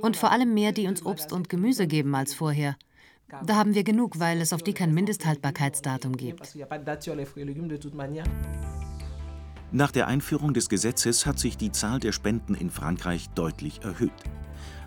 Und 0.02 0.18
vor 0.18 0.32
allem 0.32 0.54
mehr, 0.56 0.72
die 0.72 0.88
uns 0.88 1.06
Obst 1.06 1.32
und 1.32 1.50
Gemüse 1.50 1.86
geben 1.86 2.16
als 2.16 2.34
vorher. 2.34 2.76
Da 3.46 3.56
haben 3.56 3.76
wir 3.76 3.84
genug, 3.84 4.20
weil 4.20 4.42
es 4.42 4.54
auf 4.54 4.64
die 4.64 4.74
kein 4.74 4.94
Mindesthaltbarkeitsdatum 4.94 6.18
gibt. 6.18 6.56
Nach 9.76 9.90
der 9.90 10.06
Einführung 10.06 10.54
des 10.54 10.70
Gesetzes 10.70 11.26
hat 11.26 11.40
sich 11.40 11.58
die 11.58 11.72
Zahl 11.72 12.00
der 12.00 12.12
Spenden 12.12 12.54
in 12.54 12.70
Frankreich 12.70 13.30
deutlich 13.32 13.82
erhöht. 13.82 14.12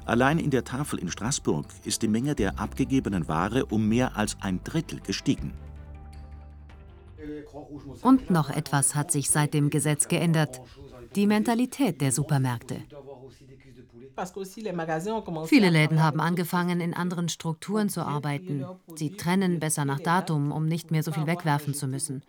Allein 0.04 0.38
in 0.38 0.50
der 0.50 0.62
Tafel 0.62 1.00
in 1.00 1.10
Straßburg 1.10 1.66
ist 1.84 2.02
die 2.02 2.08
Menge 2.08 2.36
der 2.36 2.60
abgegebenen 2.60 3.26
Ware 3.26 3.66
um 3.66 3.88
mehr 3.88 4.16
als 4.16 4.36
ein 4.42 4.62
Drittel 4.62 5.00
gestiegen. 5.00 5.54
Und 8.02 8.30
noch 8.30 8.48
etwas 8.48 8.94
hat 8.94 9.10
sich 9.10 9.28
seit 9.28 9.54
dem 9.54 9.70
Gesetz 9.70 10.06
geändert. 10.06 10.60
Die 11.16 11.26
Mentalität 11.26 12.00
der 12.00 12.12
Supermärkte. 12.12 12.84
Viele 15.46 15.70
Läden 15.70 16.02
haben 16.02 16.20
angefangen, 16.20 16.80
in 16.80 16.94
anderen 16.94 17.28
Strukturen 17.28 17.88
zu 17.88 18.02
arbeiten. 18.02 18.64
Sie 18.94 19.10
trennen 19.10 19.60
besser 19.60 19.84
nach 19.84 20.00
Datum, 20.00 20.52
um 20.52 20.66
nicht 20.66 20.90
mehr 20.90 21.02
so 21.02 21.12
viel 21.12 21.26
wegwerfen 21.26 21.74
zu 21.74 21.86
müssen. 21.86 22.22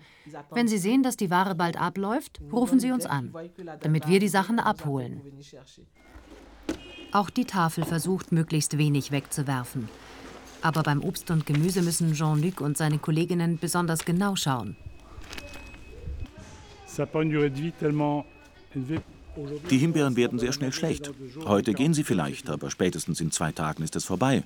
Wenn 0.51 0.67
sie 0.67 0.77
sehen, 0.77 1.03
dass 1.03 1.17
die 1.17 1.29
Ware 1.29 1.55
bald 1.55 1.79
abläuft, 1.79 2.41
rufen 2.51 2.79
sie 2.79 2.91
uns 2.91 3.05
an, 3.05 3.33
damit 3.81 4.07
wir 4.07 4.19
die 4.19 4.27
Sachen 4.27 4.59
abholen. 4.59 5.21
Auch 7.13 7.29
die 7.29 7.45
Tafel 7.45 7.85
versucht, 7.85 8.31
möglichst 8.31 8.77
wenig 8.77 9.11
wegzuwerfen. 9.11 9.87
Aber 10.61 10.83
beim 10.83 11.01
Obst 11.03 11.31
und 11.31 11.45
Gemüse 11.45 11.81
müssen 11.81 12.13
Jean-Luc 12.13 12.61
und 12.61 12.77
seine 12.77 12.97
Kolleginnen 12.97 13.57
besonders 13.59 14.03
genau 14.03 14.35
schauen. 14.35 14.75
Die 19.69 19.77
Himbeeren 19.77 20.15
werden 20.15 20.39
sehr 20.39 20.51
schnell 20.51 20.73
schlecht. 20.73 21.11
Heute 21.45 21.73
gehen 21.73 21.93
sie 21.93 22.03
vielleicht, 22.03 22.49
aber 22.49 22.71
spätestens 22.71 23.21
in 23.21 23.31
zwei 23.31 23.51
Tagen 23.51 23.83
ist 23.83 23.95
es 23.95 24.05
vorbei. 24.05 24.43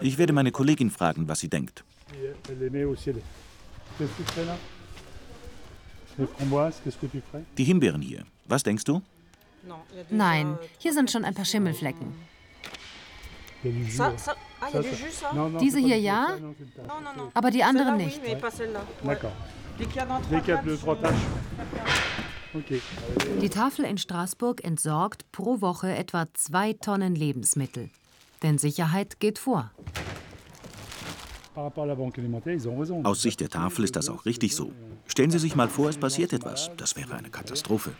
Ich 0.00 0.18
werde 0.18 0.32
meine 0.32 0.50
Kollegin 0.50 0.90
fragen, 0.90 1.28
was 1.28 1.40
sie 1.40 1.48
denkt. 1.48 1.84
Die 7.58 7.64
Himbeeren 7.64 8.02
hier. 8.02 8.24
Was 8.46 8.62
denkst 8.62 8.84
du? 8.84 9.02
Nein, 10.10 10.58
hier 10.78 10.92
sind 10.92 11.10
schon 11.10 11.24
ein 11.24 11.34
paar 11.34 11.44
Schimmelflecken. 11.44 12.12
Diese 15.60 15.78
hier 15.78 15.98
ja, 15.98 16.36
aber 17.32 17.50
die 17.50 17.62
anderen 17.62 17.96
nicht. 17.96 18.20
Die 23.40 23.48
Tafel 23.48 23.84
in 23.84 23.98
Straßburg 23.98 24.62
entsorgt 24.64 25.30
pro 25.32 25.60
Woche 25.60 25.90
etwa 25.94 26.26
zwei 26.34 26.72
Tonnen 26.74 27.14
Lebensmittel. 27.14 27.90
Denn 28.42 28.58
Sicherheit 28.58 29.20
geht 29.20 29.38
vor. 29.38 29.70
Aus 33.04 33.22
Sicht 33.22 33.40
der 33.40 33.50
Tafel 33.50 33.84
ist 33.84 33.96
das 33.96 34.08
auch 34.08 34.24
richtig 34.24 34.56
so. 34.56 34.72
Stellen 35.06 35.30
Sie 35.30 35.38
sich 35.38 35.54
mal 35.54 35.68
vor, 35.68 35.88
es 35.90 35.98
passiert 35.98 36.32
etwas. 36.32 36.70
Das 36.76 36.96
wäre 36.96 37.14
eine 37.14 37.28
Katastrophe. 37.28 37.92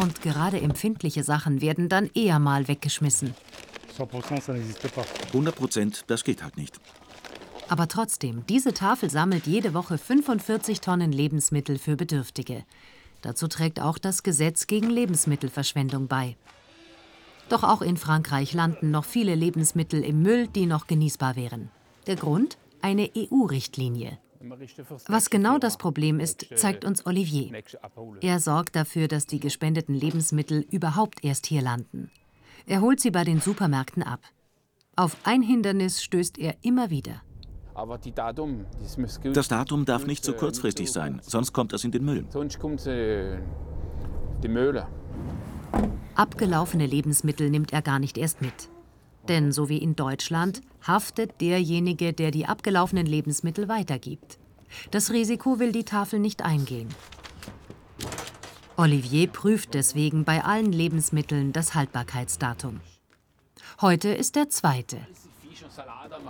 Und 0.00 0.22
gerade 0.22 0.60
empfindliche 0.60 1.22
Sachen 1.22 1.60
werden 1.60 1.88
dann 1.88 2.10
eher 2.14 2.38
mal 2.38 2.68
weggeschmissen. 2.68 3.34
100 3.98 5.54
Prozent, 5.56 6.04
das 6.06 6.24
geht 6.24 6.42
halt 6.42 6.56
nicht. 6.56 6.78
Aber 7.68 7.88
trotzdem, 7.88 8.44
diese 8.46 8.74
Tafel 8.74 9.10
sammelt 9.10 9.46
jede 9.46 9.74
Woche 9.74 9.98
45 9.98 10.80
Tonnen 10.80 11.12
Lebensmittel 11.12 11.78
für 11.78 11.96
Bedürftige. 11.96 12.64
Dazu 13.22 13.48
trägt 13.48 13.80
auch 13.80 13.98
das 13.98 14.22
Gesetz 14.22 14.66
gegen 14.66 14.88
Lebensmittelverschwendung 14.88 16.06
bei. 16.06 16.36
Doch 17.48 17.64
auch 17.64 17.82
in 17.82 17.96
Frankreich 17.96 18.52
landen 18.52 18.90
noch 18.90 19.04
viele 19.04 19.34
Lebensmittel 19.34 20.02
im 20.02 20.22
Müll, 20.22 20.48
die 20.48 20.66
noch 20.66 20.86
genießbar 20.86 21.36
wären. 21.36 21.70
Der 22.06 22.16
Grund? 22.16 22.56
Eine 22.82 23.10
EU-Richtlinie. 23.16 24.18
Was 25.08 25.30
genau 25.30 25.58
das 25.58 25.76
Problem 25.76 26.20
ist, 26.20 26.46
zeigt 26.54 26.84
uns 26.84 27.04
Olivier. 27.04 27.50
Er 28.20 28.38
sorgt 28.38 28.76
dafür, 28.76 29.08
dass 29.08 29.26
die 29.26 29.40
gespendeten 29.40 29.94
Lebensmittel 29.94 30.64
überhaupt 30.70 31.24
erst 31.24 31.46
hier 31.46 31.62
landen. 31.62 32.10
Er 32.66 32.80
holt 32.80 33.00
sie 33.00 33.10
bei 33.10 33.24
den 33.24 33.40
Supermärkten 33.40 34.02
ab. 34.02 34.20
Auf 34.94 35.16
ein 35.24 35.42
Hindernis 35.42 36.02
stößt 36.02 36.38
er 36.38 36.56
immer 36.62 36.90
wieder. 36.90 37.22
Das 39.34 39.48
Datum 39.48 39.84
darf 39.84 40.06
nicht 40.06 40.24
zu 40.24 40.32
kurzfristig 40.32 40.90
sein, 40.90 41.20
sonst 41.22 41.52
kommt 41.52 41.72
es 41.72 41.84
in 41.84 41.90
den 41.90 42.04
Müll. 42.04 42.24
die 44.42 44.48
Mühle. 44.48 44.86
Abgelaufene 46.14 46.86
Lebensmittel 46.86 47.50
nimmt 47.50 47.72
er 47.72 47.82
gar 47.82 47.98
nicht 47.98 48.16
erst 48.16 48.40
mit. 48.40 48.70
Denn 49.28 49.52
so 49.52 49.68
wie 49.68 49.78
in 49.78 49.96
Deutschland 49.96 50.60
haftet 50.86 51.40
derjenige, 51.40 52.12
der 52.12 52.30
die 52.30 52.46
abgelaufenen 52.46 53.06
Lebensmittel 53.06 53.68
weitergibt. 53.68 54.38
Das 54.90 55.10
Risiko 55.10 55.58
will 55.58 55.72
die 55.72 55.84
Tafel 55.84 56.18
nicht 56.18 56.44
eingehen. 56.44 56.88
Olivier 58.76 59.28
prüft 59.28 59.74
deswegen 59.74 60.24
bei 60.24 60.44
allen 60.44 60.72
Lebensmitteln 60.72 61.52
das 61.52 61.74
Haltbarkeitsdatum. 61.74 62.80
Heute 63.80 64.08
ist 64.10 64.36
der 64.36 64.48
zweite. 64.48 64.98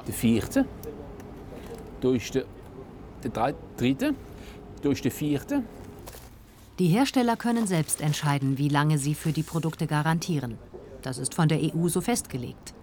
Der 0.06 0.14
vierte. 0.14 0.64
Ist 2.02 2.34
der, 2.34 2.44
der 3.24 3.54
dritte. 3.76 4.14
Da 4.82 4.90
ist 4.90 5.04
der 5.04 5.10
vierte. 5.10 5.62
Die 6.78 6.88
Hersteller 6.88 7.36
können 7.36 7.66
selbst 7.66 8.00
entscheiden, 8.00 8.58
wie 8.58 8.68
lange 8.68 8.98
sie 8.98 9.14
für 9.14 9.32
die 9.32 9.42
Produkte 9.42 9.86
garantieren. 9.86 10.58
Das 11.02 11.18
ist 11.18 11.34
von 11.34 11.48
der 11.48 11.58
EU 11.58 11.88
so 11.88 12.00
festgelegt. 12.00 12.74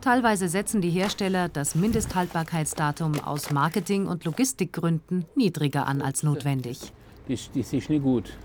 Teilweise 0.00 0.48
setzen 0.48 0.80
die 0.80 0.90
Hersteller 0.90 1.48
das 1.48 1.76
Mindesthaltbarkeitsdatum 1.76 3.20
aus 3.20 3.52
Marketing- 3.52 4.08
und 4.08 4.24
Logistikgründen 4.24 5.26
niedriger 5.36 5.86
an 5.86 6.02
als 6.02 6.24
notwendig. 6.24 6.80
Das, 7.28 7.48
das 7.54 7.72
ist 7.72 7.88
nicht 7.88 8.02
gut. 8.02 8.36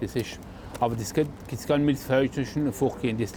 Das 0.00 0.16
ist, 0.16 0.40
aber 0.80 0.96
das 0.96 1.12
kann, 1.12 1.28
das 1.50 1.66
kann 1.66 1.84
mit 1.84 1.98
Feuchten 1.98 2.72
fortgehen. 2.72 3.18
Das, 3.18 3.34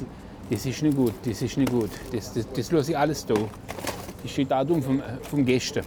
das 0.50 0.66
ist 0.66 0.82
nicht 0.82 0.96
gut. 0.96 1.14
Das 1.26 1.42
ist 1.42 1.58
nicht 1.58 1.70
gut. 1.70 1.90
Das, 2.14 2.34
das, 2.34 2.48
das 2.54 2.72
lasse 2.72 2.92
ich 2.92 2.98
alles 2.98 3.26
da. 3.26 3.36
Das 4.24 4.32
steht 4.32 4.50
Datum 4.50 4.82
vom, 4.82 5.04
vom 5.24 5.46
Gäste. 5.46 5.84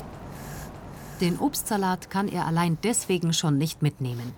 Den 1.20 1.38
Obstsalat 1.40 2.10
kann 2.10 2.28
er 2.28 2.46
allein 2.46 2.78
deswegen 2.82 3.32
schon 3.32 3.58
nicht 3.58 3.82
mitnehmen. 3.82 4.32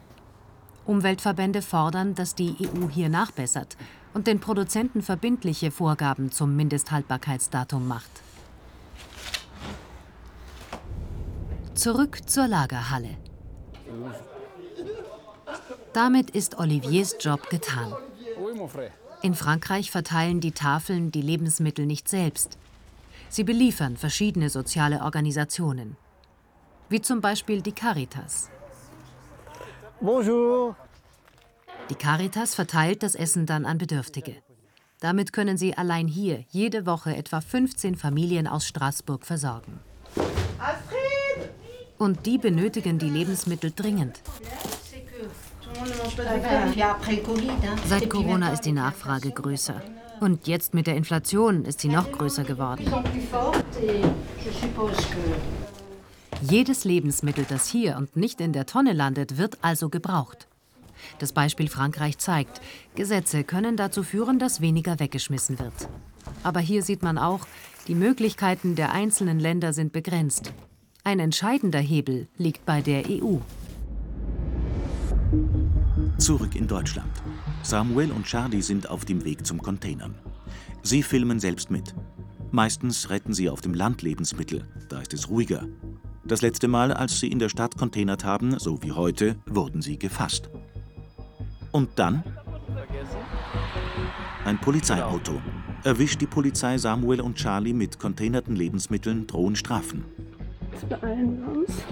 Umweltverbände 0.86 1.60
fordern, 1.60 2.14
dass 2.14 2.34
die 2.34 2.56
EU 2.60 2.88
hier 2.88 3.10
nachbessert 3.10 3.76
und 4.14 4.26
den 4.26 4.40
Produzenten 4.40 5.02
verbindliche 5.02 5.70
Vorgaben 5.70 6.32
zum 6.32 6.56
Mindesthaltbarkeitsdatum 6.56 7.86
macht. 7.86 8.10
Zurück 11.74 12.28
zur 12.28 12.48
Lagerhalle. 12.48 13.16
Damit 15.92 16.30
ist 16.30 16.58
Oliviers 16.58 17.16
Job 17.20 17.50
getan. 17.50 17.92
In 19.22 19.34
Frankreich 19.34 19.90
verteilen 19.90 20.40
die 20.40 20.52
Tafeln 20.52 21.10
die 21.10 21.22
Lebensmittel 21.22 21.84
nicht 21.84 22.08
selbst. 22.08 22.58
Sie 23.28 23.44
beliefern 23.44 23.96
verschiedene 23.96 24.50
soziale 24.50 25.02
Organisationen, 25.02 25.96
wie 26.90 27.00
zum 27.00 27.20
Beispiel 27.20 27.62
die 27.62 27.72
Caritas. 27.72 28.50
Bonjour. 30.00 30.76
Die 31.88 31.94
Caritas 31.94 32.54
verteilt 32.54 33.02
das 33.02 33.14
Essen 33.14 33.46
dann 33.46 33.64
an 33.64 33.78
Bedürftige. 33.78 34.36
Damit 34.98 35.32
können 35.32 35.56
sie 35.56 35.76
allein 35.76 36.08
hier 36.08 36.44
jede 36.50 36.84
Woche 36.86 37.16
etwa 37.16 37.40
15 37.40 37.94
Familien 37.94 38.46
aus 38.46 38.66
Straßburg 38.66 39.24
versorgen. 39.24 39.80
Und 41.96 42.26
die 42.26 42.38
benötigen 42.38 42.98
die 42.98 43.08
Lebensmittel 43.08 43.72
dringend. 43.74 44.20
Seit 47.86 48.10
Corona 48.10 48.52
ist 48.52 48.62
die 48.62 48.72
Nachfrage 48.72 49.30
größer. 49.30 49.80
Und 50.20 50.46
jetzt 50.46 50.74
mit 50.74 50.86
der 50.86 50.96
Inflation 50.96 51.64
ist 51.64 51.80
sie 51.80 51.88
noch 51.88 52.10
größer 52.10 52.44
geworden. 52.44 52.84
Jedes 56.42 56.84
Lebensmittel, 56.84 57.44
das 57.46 57.68
hier 57.68 57.96
und 57.96 58.16
nicht 58.16 58.40
in 58.40 58.52
der 58.52 58.64
Tonne 58.64 58.94
landet, 58.94 59.36
wird 59.36 59.58
also 59.60 59.90
gebraucht. 59.90 60.48
Das 61.18 61.32
Beispiel 61.32 61.68
Frankreich 61.68 62.18
zeigt, 62.18 62.60
Gesetze 62.94 63.44
können 63.44 63.76
dazu 63.76 64.02
führen, 64.02 64.38
dass 64.38 64.60
weniger 64.60 64.98
weggeschmissen 65.00 65.58
wird. 65.58 65.88
Aber 66.42 66.60
hier 66.60 66.82
sieht 66.82 67.02
man 67.02 67.18
auch, 67.18 67.46
die 67.88 67.94
Möglichkeiten 67.94 68.74
der 68.74 68.92
einzelnen 68.92 69.38
Länder 69.38 69.72
sind 69.72 69.92
begrenzt. 69.92 70.52
Ein 71.04 71.18
entscheidender 71.18 71.78
Hebel 71.78 72.28
liegt 72.36 72.64
bei 72.64 72.80
der 72.80 73.04
EU. 73.08 73.36
Zurück 76.18 76.56
in 76.56 76.66
Deutschland. 76.66 77.10
Samuel 77.62 78.12
und 78.12 78.24
Charlie 78.24 78.62
sind 78.62 78.88
auf 78.88 79.04
dem 79.04 79.24
Weg 79.24 79.46
zum 79.46 79.60
Containern. 79.60 80.14
Sie 80.82 81.02
filmen 81.02 81.40
selbst 81.40 81.70
mit. 81.70 81.94
Meistens 82.50 83.10
retten 83.10 83.32
sie 83.32 83.48
auf 83.48 83.60
dem 83.60 83.74
Land 83.74 84.02
Lebensmittel, 84.02 84.66
da 84.88 85.00
ist 85.00 85.14
es 85.14 85.28
ruhiger. 85.28 85.66
Das 86.30 86.42
letzte 86.42 86.68
Mal, 86.68 86.92
als 86.92 87.18
sie 87.18 87.26
in 87.26 87.40
der 87.40 87.48
Stadt 87.48 87.76
containert 87.76 88.24
haben, 88.24 88.56
so 88.56 88.80
wie 88.84 88.92
heute, 88.92 89.34
wurden 89.46 89.82
sie 89.82 89.98
gefasst. 89.98 90.48
Und 91.72 91.90
dann? 91.96 92.22
Ein 94.44 94.60
Polizeiauto. 94.60 95.42
Erwischt 95.82 96.20
die 96.20 96.28
Polizei 96.28 96.78
Samuel 96.78 97.20
und 97.20 97.34
Charlie 97.34 97.72
mit 97.72 97.98
containerten 97.98 98.54
Lebensmitteln, 98.54 99.26
drohen 99.26 99.56
Strafen. 99.56 100.04
Jetzt 100.70 100.88
beeilen 100.88 101.40
wir 101.40 101.62
uns. 101.62 101.82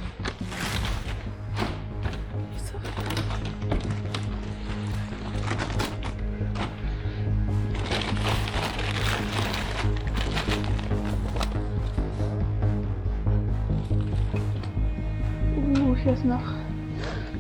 Ist 16.09 16.25
noch 16.25 16.41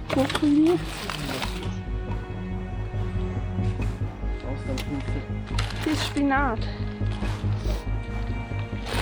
Brokkoli. 0.08 0.78
Hier 5.84 5.92
ist 5.92 6.04
Spinat. 6.04 6.58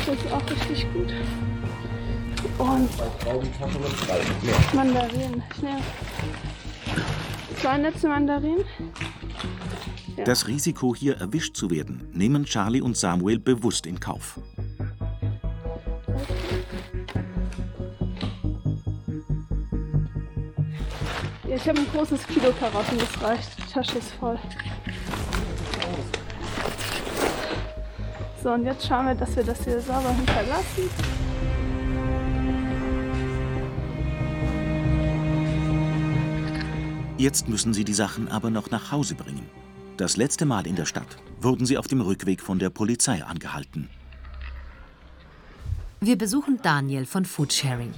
Das 0.06 0.14
ist 0.14 0.32
auch 0.32 0.50
richtig 0.50 0.86
gut. 0.92 1.12
Und 2.58 2.90
Mandarinen. 4.72 5.42
Ich 5.52 5.62
nehme 5.62 5.80
zwei 7.60 7.78
Netze 7.78 8.08
Mandarinen. 8.08 8.64
Das 10.24 10.46
Risiko, 10.46 10.94
hier 10.94 11.16
erwischt 11.16 11.56
zu 11.56 11.70
werden, 11.70 12.08
nehmen 12.12 12.44
Charlie 12.44 12.80
und 12.80 12.96
Samuel 12.96 13.40
bewusst 13.40 13.86
in 13.86 13.98
Kauf. 13.98 14.38
Ich 21.56 21.68
habe 21.68 21.80
ein 21.80 21.88
großes 21.90 22.26
Kilo 22.26 22.52
Karotten, 22.52 22.98
das 22.98 23.22
reicht. 23.22 23.58
Die 23.58 23.72
Tasche 23.72 23.98
ist 23.98 24.12
voll. 24.12 24.38
So, 28.42 28.52
und 28.52 28.64
jetzt 28.64 28.86
schauen 28.86 29.06
wir, 29.06 29.14
dass 29.14 29.34
wir 29.34 29.42
das 29.42 29.64
hier 29.64 29.80
sauber 29.80 30.12
hinterlassen. 30.12 30.90
Jetzt 37.18 37.48
müssen 37.48 37.72
sie 37.72 37.84
die 37.84 37.94
Sachen 37.94 38.28
aber 38.28 38.50
noch 38.50 38.70
nach 38.70 38.92
Hause 38.92 39.14
bringen. 39.14 39.48
Das 39.96 40.18
letzte 40.18 40.44
Mal 40.44 40.66
in 40.66 40.76
der 40.76 40.84
Stadt 40.84 41.16
wurden 41.40 41.64
sie 41.64 41.78
auf 41.78 41.86
dem 41.86 42.02
Rückweg 42.02 42.42
von 42.42 42.58
der 42.58 42.68
Polizei 42.68 43.24
angehalten. 43.24 43.88
Wir 46.00 46.18
besuchen 46.18 46.60
Daniel 46.62 47.06
von 47.06 47.24
Foodsharing. 47.24 47.94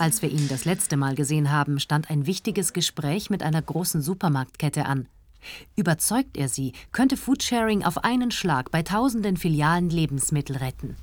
Als 0.00 0.22
wir 0.22 0.30
ihn 0.30 0.48
das 0.48 0.64
letzte 0.64 0.96
Mal 0.96 1.14
gesehen 1.14 1.52
haben, 1.52 1.78
stand 1.78 2.08
ein 2.08 2.24
wichtiges 2.24 2.72
Gespräch 2.72 3.28
mit 3.28 3.42
einer 3.42 3.60
großen 3.60 4.00
Supermarktkette 4.00 4.86
an. 4.86 5.08
Überzeugt 5.76 6.38
er 6.38 6.48
sie, 6.48 6.72
könnte 6.90 7.18
Foodsharing 7.18 7.84
auf 7.84 8.02
einen 8.02 8.30
Schlag 8.30 8.70
bei 8.70 8.82
tausenden 8.82 9.36
Filialen 9.36 9.90
Lebensmittel 9.90 10.56
retten. 10.56 10.96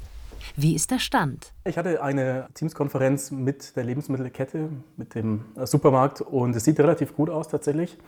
Wie 0.55 0.73
ist 0.73 0.89
der 0.89 0.97
Stand? 0.97 1.53
Ich 1.63 1.77
hatte 1.77 2.01
eine 2.01 2.47
Teamskonferenz 2.55 3.29
mit 3.29 3.75
der 3.75 3.83
Lebensmittelkette, 3.83 4.69
mit 4.95 5.13
dem 5.13 5.45
Supermarkt 5.63 6.21
und 6.21 6.55
es 6.55 6.63
sieht 6.63 6.79
relativ 6.79 7.15
gut 7.15 7.29
aus 7.29 7.49
tatsächlich. 7.49 7.99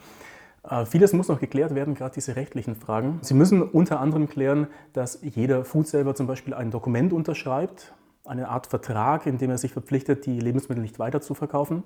Äh, 0.68 0.88
Vieles 0.88 1.14
muss 1.14 1.28
noch 1.28 1.40
geklärt 1.40 1.76
werden, 1.76 1.94
gerade 1.94 2.16
diese 2.16 2.36
rechtlichen 2.36 2.76
Fragen. 2.76 3.20
Sie 3.22 3.36
müssen 3.36 3.62
unter 3.62 4.00
anderem 4.00 4.28
klären, 4.28 4.66
dass 4.94 5.20
jeder 5.22 5.66
Foodsaver 5.66 6.16
zum 6.16 6.26
Beispiel 6.26 6.56
ein 6.56 6.72
Dokument 6.72 7.14
unterschreibt, 7.14 7.94
eine 8.26 8.50
Art 8.50 8.68
Vertrag, 8.68 9.26
in 9.26 9.38
dem 9.38 9.50
er 9.50 9.58
sich 9.58 9.72
verpflichtet, 9.72 10.26
die 10.26 10.40
Lebensmittel 10.40 10.82
nicht 10.82 11.00
weiter 11.00 11.22
zu 11.22 11.34
verkaufen. 11.34 11.84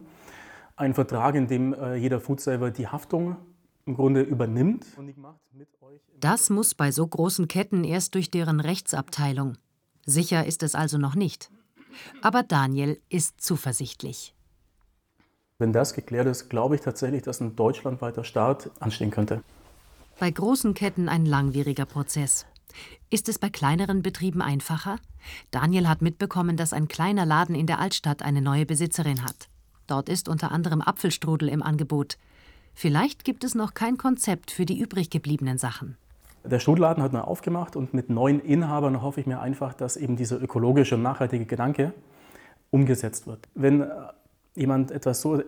Ein 0.76 0.94
Vertrag, 0.94 1.36
in 1.36 1.48
dem 1.48 1.74
äh, 1.74 1.96
jeder 1.96 2.20
Foodsaver 2.20 2.72
die 2.72 2.88
Haftung 2.88 3.38
im 3.86 3.96
Grunde 3.96 4.22
übernimmt. 4.22 4.86
Das 6.20 6.50
muss 6.50 6.74
bei 6.74 6.92
so 6.92 7.06
großen 7.06 7.48
Ketten 7.48 7.84
erst 7.84 8.16
durch 8.16 8.32
deren 8.32 8.60
Rechtsabteilung. 8.60 9.58
Sicher 10.06 10.46
ist 10.46 10.64
es 10.64 10.76
also 10.76 10.98
noch 10.98 11.16
nicht. 11.16 11.52
Aber 12.22 12.44
Daniel 12.44 13.00
ist 13.10 13.42
zuversichtlich. 13.42 14.34
Wenn 15.60 15.74
das 15.74 15.94
geklärt 15.94 16.28
ist, 16.28 16.50
glaube 16.50 16.76
ich 16.76 16.82
tatsächlich, 16.82 17.22
dass 17.22 17.40
ein 17.40 17.56
deutschlandweiter 17.56 18.24
Start 18.24 18.72
anstehen 18.80 19.12
könnte. 19.12 19.44
Bei 20.20 20.30
großen 20.30 20.74
Ketten 20.74 21.10
ein 21.10 21.26
langwieriger 21.26 21.86
Prozess. 21.86 22.46
Ist 23.10 23.30
es 23.30 23.40
bei 23.40 23.50
kleineren 23.50 24.02
Betrieben 24.02 24.42
einfacher? 24.42 24.98
Daniel 25.52 25.88
hat 25.88 26.02
mitbekommen, 26.02 26.58
dass 26.58 26.74
ein 26.74 26.88
kleiner 26.88 27.26
Laden 27.26 27.56
in 27.56 27.68
der 27.68 27.80
Altstadt 27.80 28.22
eine 28.22 28.42
neue 28.42 28.66
Besitzerin 28.66 29.24
hat. 29.24 29.48
Dort 29.88 30.10
ist 30.10 30.30
unter 30.30 30.52
anderem 30.52 30.82
Apfelstrudel 30.82 31.50
im 31.50 31.62
Angebot. 31.64 32.18
Vielleicht 32.74 33.24
gibt 33.24 33.44
es 33.44 33.56
noch 33.56 33.74
kein 33.74 33.98
Konzept 33.98 34.52
für 34.52 34.66
die 34.66 34.80
übrig 34.80 35.10
gebliebenen 35.10 35.58
Sachen. 35.58 35.98
Der 36.44 36.60
Strudeladen 36.60 37.04
hat 37.04 37.14
neu 37.14 37.22
aufgemacht 37.22 37.76
und 37.76 37.94
mit 37.94 38.10
neuen 38.10 38.40
Inhabern 38.40 39.02
hoffe 39.02 39.22
ich 39.22 39.28
mir 39.28 39.40
einfach, 39.40 39.74
dass 39.74 39.96
eben 39.96 40.18
dieser 40.18 40.42
ökologische 40.42 40.96
und 40.96 41.02
nachhaltige 41.02 41.46
Gedanke 41.46 41.94
umgesetzt 42.70 43.28
wird. 43.28 43.48
Wenn 43.54 43.82
äh, 43.82 43.88
jemand 44.56 44.92
etwas 44.92 45.22
so, 45.22 45.42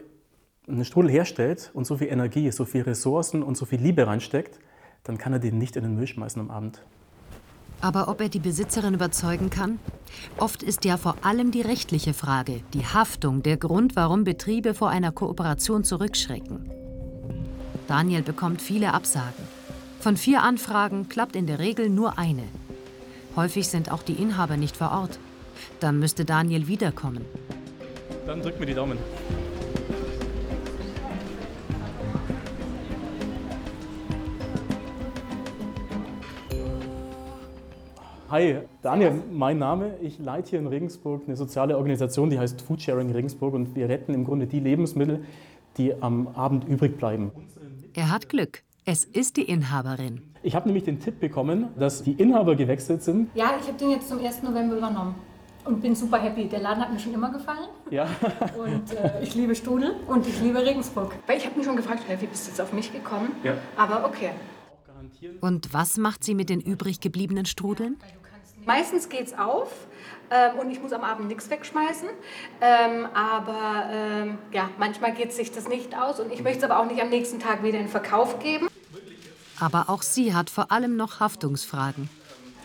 einen 0.68 0.86
Strudel 0.86 1.12
herstellt 1.12 1.72
und 1.74 1.86
so 1.86 1.98
viel 1.98 2.08
Energie, 2.08 2.50
so 2.52 2.66
viel 2.66 2.84
Ressourcen 2.84 3.44
und 3.44 3.58
so 3.58 3.66
viel 3.66 3.82
Liebe 3.82 4.08
reinsteckt, 4.08 4.60
dann 5.04 5.18
kann 5.18 5.34
er 5.34 5.40
den 5.40 5.58
nicht 5.58 5.76
in 5.76 5.84
den 5.84 5.96
Müll 5.96 6.08
schmeißen 6.08 6.42
am 6.42 6.50
Abend. 6.50 6.82
Aber 7.82 8.08
ob 8.08 8.22
er 8.22 8.30
die 8.30 8.40
Besitzerin 8.40 8.94
überzeugen 8.94 9.50
kann? 9.50 9.80
Oft 10.38 10.64
ist 10.64 10.86
ja 10.86 10.98
vor 10.98 11.18
allem 11.22 11.52
die 11.52 11.62
rechtliche 11.62 12.14
Frage, 12.14 12.62
die 12.74 12.86
Haftung, 12.86 13.44
der 13.44 13.58
Grund, 13.58 13.96
warum 13.96 14.24
Betriebe 14.24 14.74
vor 14.74 14.90
einer 14.90 15.12
Kooperation 15.12 15.84
zurückschrecken. 15.84 16.72
Daniel 17.88 18.24
bekommt 18.24 18.62
viele 18.62 18.94
Absagen. 18.94 19.44
Von 20.00 20.18
vier 20.18 20.44
Anfragen 20.44 21.10
klappt 21.10 21.36
in 21.36 21.48
der 21.48 21.60
Regel 21.60 21.90
nur 21.90 22.18
eine. 22.18 22.44
Häufig 23.36 23.68
sind 23.68 23.92
auch 23.92 24.04
die 24.04 24.14
Inhaber 24.14 24.58
nicht 24.58 24.78
vor 24.78 24.92
Ort. 24.92 25.20
Dann 25.80 26.00
müsste 26.00 26.26
Daniel 26.26 26.68
wiederkommen. 26.68 27.26
Dann 28.26 28.42
drück 28.42 28.60
mir 28.60 28.66
die 28.66 28.74
Daumen. 28.74 28.98
Hi, 38.36 38.58
Daniel, 38.82 39.24
mein 39.32 39.60
Name. 39.60 39.95
Ich 40.02 40.19
leite 40.19 40.50
hier 40.50 40.60
in 40.60 40.67
Regensburg 40.67 41.21
eine 41.26 41.38
soziale 41.38 41.78
Organisation, 41.78 42.30
die 42.30 42.38
heißt 42.38 42.62
Foodsharing 42.63 43.10
Regensburg 43.13 43.54
und 43.54 43.78
wir 43.78 43.88
retten 43.88 44.13
im 44.13 44.26
Grunde 44.26 44.45
die 44.45 44.60
Lebensmittel, 44.60 45.24
die 45.78 45.93
am 46.02 46.28
Abend 46.28 46.67
übrig 46.67 46.98
bleiben. 46.98 47.32
Er 47.93 48.12
hat 48.12 48.28
Glück. 48.28 48.63
Es 48.84 49.06
ist 49.06 49.38
die 49.38 49.43
Inhaberin. 49.43 50.21
Ich 50.43 50.54
habe 50.54 50.67
nämlich 50.67 50.84
den 50.84 51.00
Tipp 51.00 51.21
bekommen, 51.21 51.69
dass 51.80 52.04
die 52.04 52.12
Inhaber 52.12 52.58
gewechselt 52.58 53.04
sind. 53.04 53.30
Ja, 53.36 53.54
ich 53.58 53.69
habe 53.69 53.78
den 53.80 53.91
jetzt 53.91 54.10
zum 54.10 54.19
1. 54.19 54.43
November 54.43 54.80
übernommen 54.80 55.15
und 55.63 55.82
bin 55.82 55.95
super 55.95 56.17
happy. 56.17 56.50
Der 56.50 56.60
Laden 56.60 56.82
hat 56.82 56.91
mir 56.91 57.00
schon 57.00 57.13
immer 57.13 57.32
gefallen. 57.32 57.69
Ja. 57.89 58.06
Und 58.58 58.93
äh, 58.98 59.24
ich 59.24 59.34
liebe 59.34 59.56
Strudel 59.56 59.95
und 60.10 60.28
ich 60.28 60.41
liebe 60.41 60.62
Regensburg. 60.62 61.15
Weil 61.26 61.38
ich 61.38 61.45
habe 61.45 61.56
mich 61.56 61.65
schon 61.65 61.78
gefragt, 61.78 62.04
wie 62.10 62.26
bist 62.26 62.48
du 62.48 62.50
jetzt 62.50 62.60
auf 62.60 62.74
mich 62.74 62.91
gekommen? 62.91 63.32
Ja. 63.45 63.54
Aber 63.78 64.06
okay. 64.06 64.32
Und 65.41 65.74
was 65.74 65.98
macht 65.98 66.24
sie 66.24 66.36
mit 66.36 66.50
den 66.50 66.60
übrig 66.60 67.00
gebliebenen 67.00 67.45
Strudeln? 67.45 67.98
Meistens 68.65 69.10
geht's 69.10 69.38
auf 69.38 69.69
ähm, 70.32 70.60
und 70.60 70.71
ich 70.71 70.82
muss 70.82 70.91
am 70.91 71.04
Abend 71.04 71.28
nichts 71.28 71.49
wegschmeißen. 71.49 72.10
Ähm, 72.62 73.08
aber 73.13 73.89
ähm, 73.91 74.38
ja, 74.51 74.69
manchmal 74.78 75.13
geht 75.13 75.34
sich 75.34 75.51
das 75.51 75.67
nicht 75.67 75.95
aus 75.97 76.19
und 76.19 76.32
ich 76.32 76.41
möchte 76.41 76.60
es 76.60 76.63
aber 76.63 76.80
auch 76.80 76.89
nicht 76.89 77.01
am 77.01 77.10
nächsten 77.10 77.39
Tag 77.39 77.63
wieder 77.63 77.80
in 77.80 77.88
Verkauf 77.88 78.39
geben. 78.39 78.67
Aber 79.60 79.89
auch 79.89 80.01
sie 80.01 80.34
hat 80.34 80.49
vor 80.49 80.71
allem 80.71 80.97
noch 80.97 81.19
Haftungsfragen. 81.19 82.10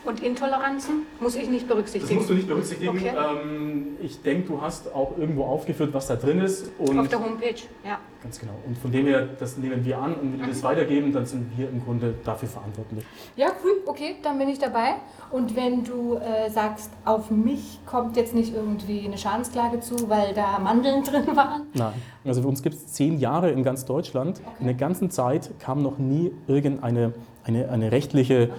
Und 0.04 0.22
Intoleranzen 0.22 1.06
muss 1.20 1.34
ich 1.34 1.48
nicht 1.48 1.68
berücksichtigen. 1.68 2.08
Das 2.08 2.14
musst 2.16 2.30
du 2.30 2.34
nicht 2.34 2.48
berücksichtigen. 2.48 2.96
Okay. 2.96 3.12
Ähm, 3.14 3.96
ich 4.00 4.22
denke, 4.22 4.48
du 4.48 4.60
hast 4.60 4.92
auch 4.94 5.16
irgendwo 5.18 5.44
aufgeführt, 5.44 5.92
was 5.92 6.06
da 6.06 6.16
drin 6.16 6.40
ist. 6.40 6.70
Und 6.78 6.98
Auf 6.98 7.08
der 7.08 7.22
Homepage, 7.22 7.54
ja. 7.84 7.98
Ganz 8.22 8.38
genau. 8.38 8.52
Und 8.66 8.76
von 8.78 8.92
dem 8.92 9.06
her, 9.06 9.28
das 9.38 9.56
nehmen 9.56 9.84
wir 9.84 9.98
an 9.98 10.14
und 10.14 10.32
wenn 10.32 10.40
wir 10.40 10.48
das 10.48 10.62
weitergeben, 10.62 11.12
dann 11.12 11.24
sind 11.24 11.50
wir 11.56 11.70
im 11.70 11.82
Grunde 11.82 12.14
dafür 12.22 12.48
verantwortlich. 12.48 13.04
Ja, 13.36 13.48
cool, 13.64 13.80
okay, 13.86 14.16
dann 14.22 14.38
bin 14.38 14.48
ich 14.48 14.58
dabei. 14.58 14.96
Und 15.30 15.56
wenn 15.56 15.84
du 15.84 16.16
äh, 16.16 16.50
sagst, 16.50 16.90
auf 17.06 17.30
mich 17.30 17.78
kommt 17.86 18.16
jetzt 18.16 18.34
nicht 18.34 18.54
irgendwie 18.54 19.06
eine 19.06 19.16
Schadensklage 19.16 19.80
zu, 19.80 20.10
weil 20.10 20.34
da 20.34 20.58
Mandeln 20.58 21.02
drin 21.04 21.34
waren. 21.34 21.62
Nein. 21.72 21.94
Also 22.24 22.42
für 22.42 22.48
uns 22.48 22.62
gibt 22.62 22.74
es 22.74 22.86
zehn 22.88 23.18
Jahre 23.18 23.50
in 23.50 23.64
ganz 23.64 23.86
Deutschland. 23.86 24.40
In 24.60 24.66
der 24.66 24.74
ganzen 24.74 25.10
Zeit 25.10 25.50
kam 25.58 25.82
noch 25.82 25.98
nie 25.98 26.30
irgendeine 26.46 27.14
eine, 27.44 27.68
eine 27.70 27.92
rechtliche 27.92 28.50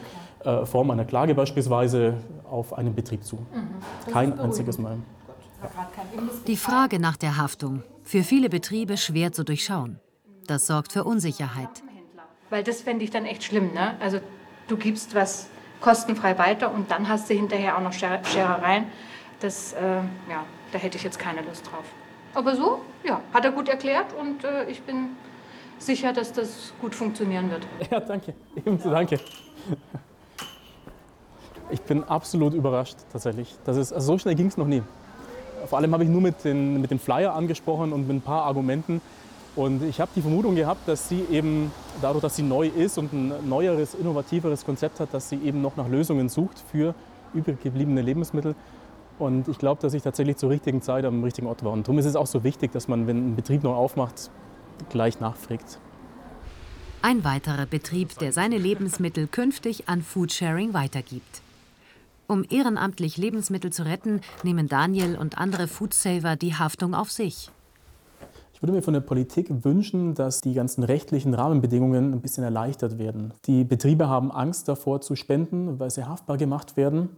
äh, 0.43 0.65
Form 0.65 0.91
einer 0.91 1.05
Klage 1.05 1.35
beispielsweise 1.35 2.15
auf 2.49 2.73
einen 2.77 2.93
Betrieb 2.95 3.23
zu. 3.23 3.37
Kein 4.11 4.39
einziges 4.39 4.77
Mal. 4.77 4.97
Die 6.47 6.57
Frage 6.57 6.99
nach 6.99 7.17
der 7.17 7.37
Haftung. 7.37 7.83
Für 8.03 8.23
viele 8.23 8.49
Betriebe 8.49 8.97
schwer 8.97 9.31
zu 9.31 9.43
durchschauen. 9.43 9.99
Das 10.47 10.67
sorgt 10.67 10.91
für 10.91 11.03
Unsicherheit. 11.03 11.69
Weil 12.49 12.63
das 12.63 12.81
fände 12.81 13.03
ich 13.05 13.11
dann 13.11 13.25
echt 13.25 13.43
schlimm. 13.43 13.73
Ne? 13.73 13.95
Also 13.99 14.19
du 14.67 14.75
gibst 14.77 15.13
was 15.15 15.47
kostenfrei 15.79 16.37
weiter 16.37 16.73
und 16.73 16.91
dann 16.91 17.07
hast 17.07 17.29
du 17.29 17.33
hinterher 17.33 17.77
auch 17.77 17.81
noch 17.81 17.93
Scher- 17.93 18.23
Scherereien. 18.25 18.85
Das, 19.39 19.73
äh, 19.73 19.79
ja, 20.29 20.43
da 20.71 20.77
hätte 20.77 20.97
ich 20.97 21.03
jetzt 21.03 21.17
keine 21.19 21.41
Lust 21.41 21.65
drauf. 21.71 21.85
Aber 22.33 22.55
so, 22.55 22.81
ja, 23.03 23.21
hat 23.33 23.45
er 23.45 23.51
gut 23.51 23.69
erklärt 23.69 24.07
und 24.19 24.43
äh, 24.43 24.65
ich 24.69 24.81
bin 24.83 25.09
sicher, 25.79 26.13
dass 26.13 26.33
das 26.33 26.73
gut 26.81 26.93
funktionieren 26.95 27.49
wird. 27.49 27.65
Ja, 27.89 27.99
danke. 27.99 28.33
Ebenso, 28.55 28.89
danke. 28.89 29.19
Ich 31.71 31.81
bin 31.81 32.03
absolut 32.03 32.53
überrascht, 32.53 32.97
tatsächlich. 33.11 33.55
Das 33.65 33.77
ist, 33.77 33.93
also 33.93 34.13
so 34.13 34.17
schnell 34.17 34.35
ging 34.35 34.47
es 34.47 34.57
noch 34.57 34.67
nie. 34.67 34.81
Vor 35.67 35.77
allem 35.77 35.93
habe 35.93 36.03
ich 36.03 36.09
nur 36.09 36.21
mit, 36.21 36.43
den, 36.43 36.81
mit 36.81 36.91
dem 36.91 36.99
Flyer 36.99 37.33
angesprochen 37.33 37.93
und 37.93 38.07
mit 38.07 38.17
ein 38.17 38.21
paar 38.21 38.43
Argumenten. 38.43 39.01
Und 39.55 39.83
ich 39.83 39.99
habe 39.99 40.11
die 40.15 40.21
Vermutung 40.21 40.55
gehabt, 40.55 40.87
dass 40.87 41.09
sie 41.09 41.25
eben, 41.29 41.71
dadurch, 42.01 42.21
dass 42.21 42.35
sie 42.35 42.43
neu 42.43 42.67
ist 42.67 42.97
und 42.97 43.11
ein 43.11 43.33
neueres, 43.47 43.95
innovativeres 43.95 44.65
Konzept 44.65 44.99
hat, 44.99 45.13
dass 45.13 45.29
sie 45.29 45.37
eben 45.37 45.61
noch 45.61 45.75
nach 45.75 45.87
Lösungen 45.87 46.29
sucht 46.29 46.63
für 46.71 46.95
übrig 47.33 47.61
gebliebene 47.61 48.01
Lebensmittel. 48.01 48.55
Und 49.19 49.47
ich 49.47 49.57
glaube, 49.57 49.81
dass 49.81 49.93
ich 49.93 50.01
tatsächlich 50.03 50.37
zur 50.37 50.49
richtigen 50.49 50.81
Zeit 50.81 51.05
am 51.05 51.23
richtigen 51.23 51.47
Ort 51.47 51.63
war. 51.63 51.73
Und 51.73 51.87
darum 51.87 51.99
ist 51.99 52.05
es 52.05 52.15
auch 52.15 52.27
so 52.27 52.43
wichtig, 52.43 52.71
dass 52.71 52.87
man, 52.87 53.07
wenn 53.07 53.31
ein 53.31 53.35
Betrieb 53.35 53.63
neu 53.63 53.73
aufmacht, 53.73 54.31
gleich 54.89 55.19
nachfragt. 55.19 55.79
Ein 57.03 57.23
weiterer 57.23 57.65
Betrieb, 57.65 58.17
der 58.19 58.31
seine 58.31 58.57
Lebensmittel 58.57 59.27
künftig 59.27 59.89
an 59.89 60.01
Foodsharing 60.01 60.73
weitergibt. 60.73 61.41
Um 62.31 62.45
ehrenamtlich 62.49 63.17
Lebensmittel 63.17 63.73
zu 63.73 63.83
retten, 63.83 64.21
nehmen 64.43 64.69
Daniel 64.69 65.17
und 65.17 65.37
andere 65.37 65.67
Foodsaver 65.67 66.37
die 66.37 66.55
Haftung 66.55 66.95
auf 66.95 67.11
sich. 67.11 67.51
Ich 68.53 68.61
würde 68.61 68.71
mir 68.71 68.81
von 68.81 68.93
der 68.93 69.01
Politik 69.01 69.49
wünschen, 69.65 70.13
dass 70.13 70.39
die 70.39 70.53
ganzen 70.53 70.85
rechtlichen 70.85 71.33
Rahmenbedingungen 71.33 72.13
ein 72.13 72.21
bisschen 72.21 72.45
erleichtert 72.45 72.97
werden. 72.97 73.33
Die 73.47 73.65
Betriebe 73.65 74.07
haben 74.07 74.31
Angst 74.31 74.69
davor 74.69 75.01
zu 75.01 75.17
spenden, 75.17 75.77
weil 75.77 75.89
sie 75.89 76.07
haftbar 76.07 76.37
gemacht 76.37 76.77
werden. 76.77 77.09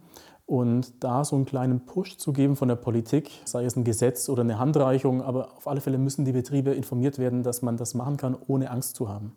Und 0.48 1.04
da 1.04 1.24
so 1.24 1.36
einen 1.36 1.46
kleinen 1.46 1.86
Push 1.86 2.18
zu 2.18 2.34
geben 2.34 2.56
von 2.56 2.68
der 2.68 2.76
Politik, 2.76 3.30
sei 3.46 3.66
es 3.66 3.76
ein 3.76 3.84
Gesetz 3.84 4.30
oder 4.30 4.42
eine 4.42 4.58
Handreichung, 4.58 5.22
aber 5.22 5.56
auf 5.58 5.68
alle 5.68 5.82
Fälle 5.82 6.00
müssen 6.00 6.26
die 6.26 6.32
Betriebe 6.32 6.72
informiert 6.72 7.20
werden, 7.20 7.44
dass 7.44 7.62
man 7.62 7.78
das 7.78 7.94
machen 7.94 8.18
kann, 8.18 8.36
ohne 8.48 8.72
Angst 8.72 8.96
zu 8.96 9.10
haben. 9.10 9.36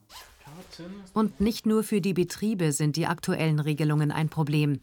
Und 1.13 1.39
nicht 1.39 1.67
nur 1.67 1.83
für 1.83 2.01
die 2.01 2.15
Betriebe 2.15 2.73
sind 2.73 2.97
die 2.97 3.07
aktuellen 3.07 3.61
Regelungen 3.61 4.11
ein 4.11 4.31
Problem, 4.31 4.81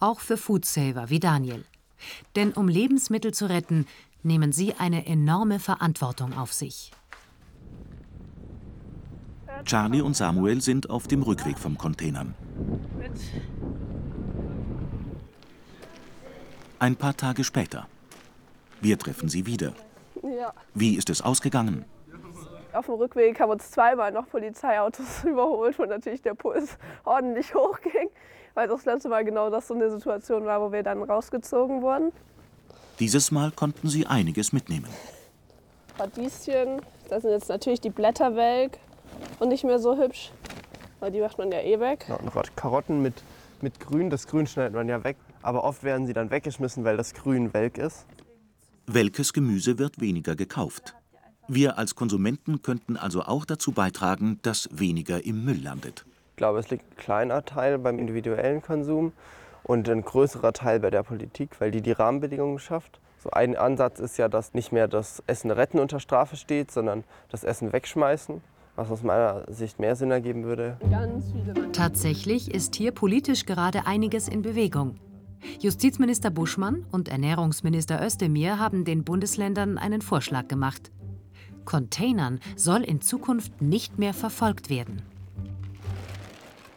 auch 0.00 0.20
für 0.20 0.36
Foodsaver 0.36 1.10
wie 1.10 1.20
Daniel. 1.20 1.64
Denn 2.36 2.52
um 2.52 2.68
Lebensmittel 2.68 3.32
zu 3.32 3.48
retten, 3.48 3.86
nehmen 4.22 4.52
sie 4.52 4.74
eine 4.74 5.06
enorme 5.06 5.58
Verantwortung 5.60 6.36
auf 6.36 6.52
sich. 6.52 6.90
Charlie 9.64 10.00
und 10.00 10.16
Samuel 10.16 10.60
sind 10.60 10.88
auf 10.88 11.06
dem 11.06 11.22
Rückweg 11.22 11.58
vom 11.58 11.76
Containern. 11.76 12.34
Ein 16.78 16.96
paar 16.96 17.14
Tage 17.14 17.44
später. 17.44 17.86
Wir 18.80 18.98
treffen 18.98 19.28
sie 19.28 19.44
wieder. 19.44 19.74
Ja. 20.22 20.54
Wie 20.74 20.94
ist 20.94 21.10
es 21.10 21.20
ausgegangen? 21.20 21.84
Auf 22.72 22.86
dem 22.86 22.94
Rückweg 22.94 23.38
haben 23.40 23.50
uns 23.50 23.70
zweimal 23.70 24.12
noch 24.12 24.28
Polizeiautos 24.28 25.24
überholt, 25.24 25.78
wo 25.78 25.84
natürlich 25.84 26.22
der 26.22 26.34
Puls 26.34 26.78
ordentlich 27.04 27.54
hochging, 27.54 28.08
weil 28.54 28.68
das 28.68 28.84
letzte 28.84 29.08
Mal 29.08 29.24
genau 29.24 29.50
das 29.50 29.68
so 29.68 29.74
eine 29.74 29.90
Situation 29.90 30.44
war, 30.44 30.60
wo 30.60 30.72
wir 30.72 30.82
dann 30.82 31.02
rausgezogen 31.02 31.82
wurden. 31.82 32.12
Dieses 32.98 33.30
Mal 33.30 33.50
konnten 33.50 33.88
sie 33.88 34.06
einiges 34.06 34.52
mitnehmen. 34.52 34.88
Radieschen, 35.98 36.80
da 37.08 37.20
sind 37.20 37.30
jetzt 37.30 37.48
natürlich 37.48 37.80
die 37.80 37.90
Blätter 37.90 38.36
weg 38.36 38.78
und 39.38 39.48
nicht 39.48 39.64
mehr 39.64 39.78
so 39.78 39.96
hübsch, 39.96 40.30
weil 41.00 41.10
die 41.10 41.20
macht 41.20 41.38
man 41.38 41.50
ja 41.52 41.60
eh 41.60 41.78
weg. 41.80 42.06
Ja, 42.08 42.16
und 42.16 42.28
Rot- 42.34 42.56
Karotten 42.56 43.02
mit, 43.02 43.14
mit 43.60 43.80
Grün, 43.80 44.10
das 44.10 44.26
Grün 44.26 44.46
schneidet 44.46 44.74
man 44.74 44.88
ja 44.88 45.02
weg. 45.04 45.16
Aber 45.42 45.64
oft 45.64 45.82
werden 45.82 46.06
sie 46.06 46.12
dann 46.12 46.30
weggeschmissen, 46.30 46.84
weil 46.84 46.96
das 46.96 47.14
Grün 47.14 47.52
welk 47.54 47.78
ist. 47.78 48.04
Welkes 48.86 49.32
Gemüse 49.32 49.78
wird 49.78 50.00
weniger 50.00 50.36
gekauft. 50.36 50.94
Wir 51.48 51.78
als 51.78 51.94
Konsumenten 51.94 52.62
könnten 52.62 52.96
also 52.96 53.22
auch 53.22 53.44
dazu 53.44 53.72
beitragen, 53.72 54.38
dass 54.42 54.68
weniger 54.72 55.24
im 55.24 55.44
Müll 55.44 55.62
landet. 55.62 56.04
Ich 56.40 56.42
glaube, 56.42 56.58
es 56.58 56.70
liegt 56.70 56.90
ein 56.90 56.96
kleiner 56.96 57.44
Teil 57.44 57.78
beim 57.78 57.98
individuellen 57.98 58.62
Konsum 58.62 59.12
und 59.62 59.90
ein 59.90 60.00
größerer 60.00 60.54
Teil 60.54 60.80
bei 60.80 60.88
der 60.88 61.02
Politik, 61.02 61.60
weil 61.60 61.70
die 61.70 61.82
die 61.82 61.92
Rahmenbedingungen 61.92 62.58
schafft. 62.58 62.98
So 63.22 63.28
ein 63.28 63.58
Ansatz 63.58 64.00
ist 64.00 64.16
ja, 64.16 64.30
dass 64.30 64.54
nicht 64.54 64.72
mehr 64.72 64.88
das 64.88 65.22
Essen 65.26 65.50
retten 65.50 65.78
unter 65.78 66.00
Strafe 66.00 66.36
steht, 66.36 66.70
sondern 66.70 67.04
das 67.28 67.44
Essen 67.44 67.74
wegschmeißen, 67.74 68.40
was 68.74 68.90
aus 68.90 69.02
meiner 69.02 69.44
Sicht 69.52 69.80
mehr 69.80 69.96
Sinn 69.96 70.12
ergeben 70.12 70.44
würde. 70.44 70.78
Tatsächlich 71.74 72.54
ist 72.54 72.74
hier 72.74 72.92
politisch 72.92 73.44
gerade 73.44 73.86
einiges 73.86 74.26
in 74.26 74.40
Bewegung. 74.40 74.96
Justizminister 75.58 76.30
Buschmann 76.30 76.86
und 76.90 77.10
Ernährungsminister 77.10 78.02
Özdemir 78.02 78.58
haben 78.58 78.86
den 78.86 79.04
Bundesländern 79.04 79.76
einen 79.76 80.00
Vorschlag 80.00 80.48
gemacht. 80.48 80.90
Containern 81.66 82.40
soll 82.56 82.80
in 82.82 83.02
Zukunft 83.02 83.60
nicht 83.60 83.98
mehr 83.98 84.14
verfolgt 84.14 84.70
werden. 84.70 85.02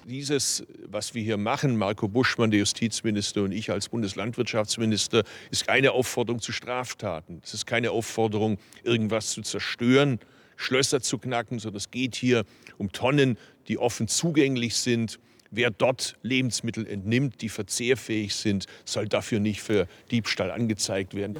Dieses, 0.06 0.66
was 0.86 1.14
wir 1.14 1.24
hier 1.24 1.38
machen, 1.38 1.78
Marco 1.78 2.08
Buschmann, 2.10 2.52
der 2.52 2.60
Justizminister 2.60 3.44
und 3.44 3.54
ich 3.54 3.72
als 3.72 3.88
Bundeslandwirtschaftsminister, 3.88 5.24
ist 5.50 5.66
keine 5.66 5.94
Aufforderung 5.94 6.42
zu 6.42 6.52
Straftaten. 6.52 7.42
Es 7.44 7.54
ist 7.54 7.66
keine 7.66 7.92
Aufforderung, 7.92 8.58
irgendwas 8.84 9.32
zu 9.32 9.42
zerstören, 9.42 10.20
Schlösser 10.58 11.02
zu 11.02 11.18
knacken, 11.18 11.60
sondern 11.60 11.78
es 11.78 11.90
geht 11.90 12.16
hier 12.16 12.44
um 12.78 12.92
Tonnen, 12.92 13.38
die 13.68 13.78
offen 13.78 14.08
zugänglich 14.08 14.76
sind. 14.76 15.20
Wer 15.52 15.70
dort 15.70 16.18
Lebensmittel 16.22 16.86
entnimmt, 16.88 17.42
die 17.42 17.50
verzehrfähig 17.50 18.36
sind, 18.36 18.66
soll 18.86 19.08
dafür 19.08 19.40
nicht 19.40 19.62
für 19.62 19.88
Diebstahl 20.12 20.52
angezeigt 20.52 21.14
werden. 21.14 21.38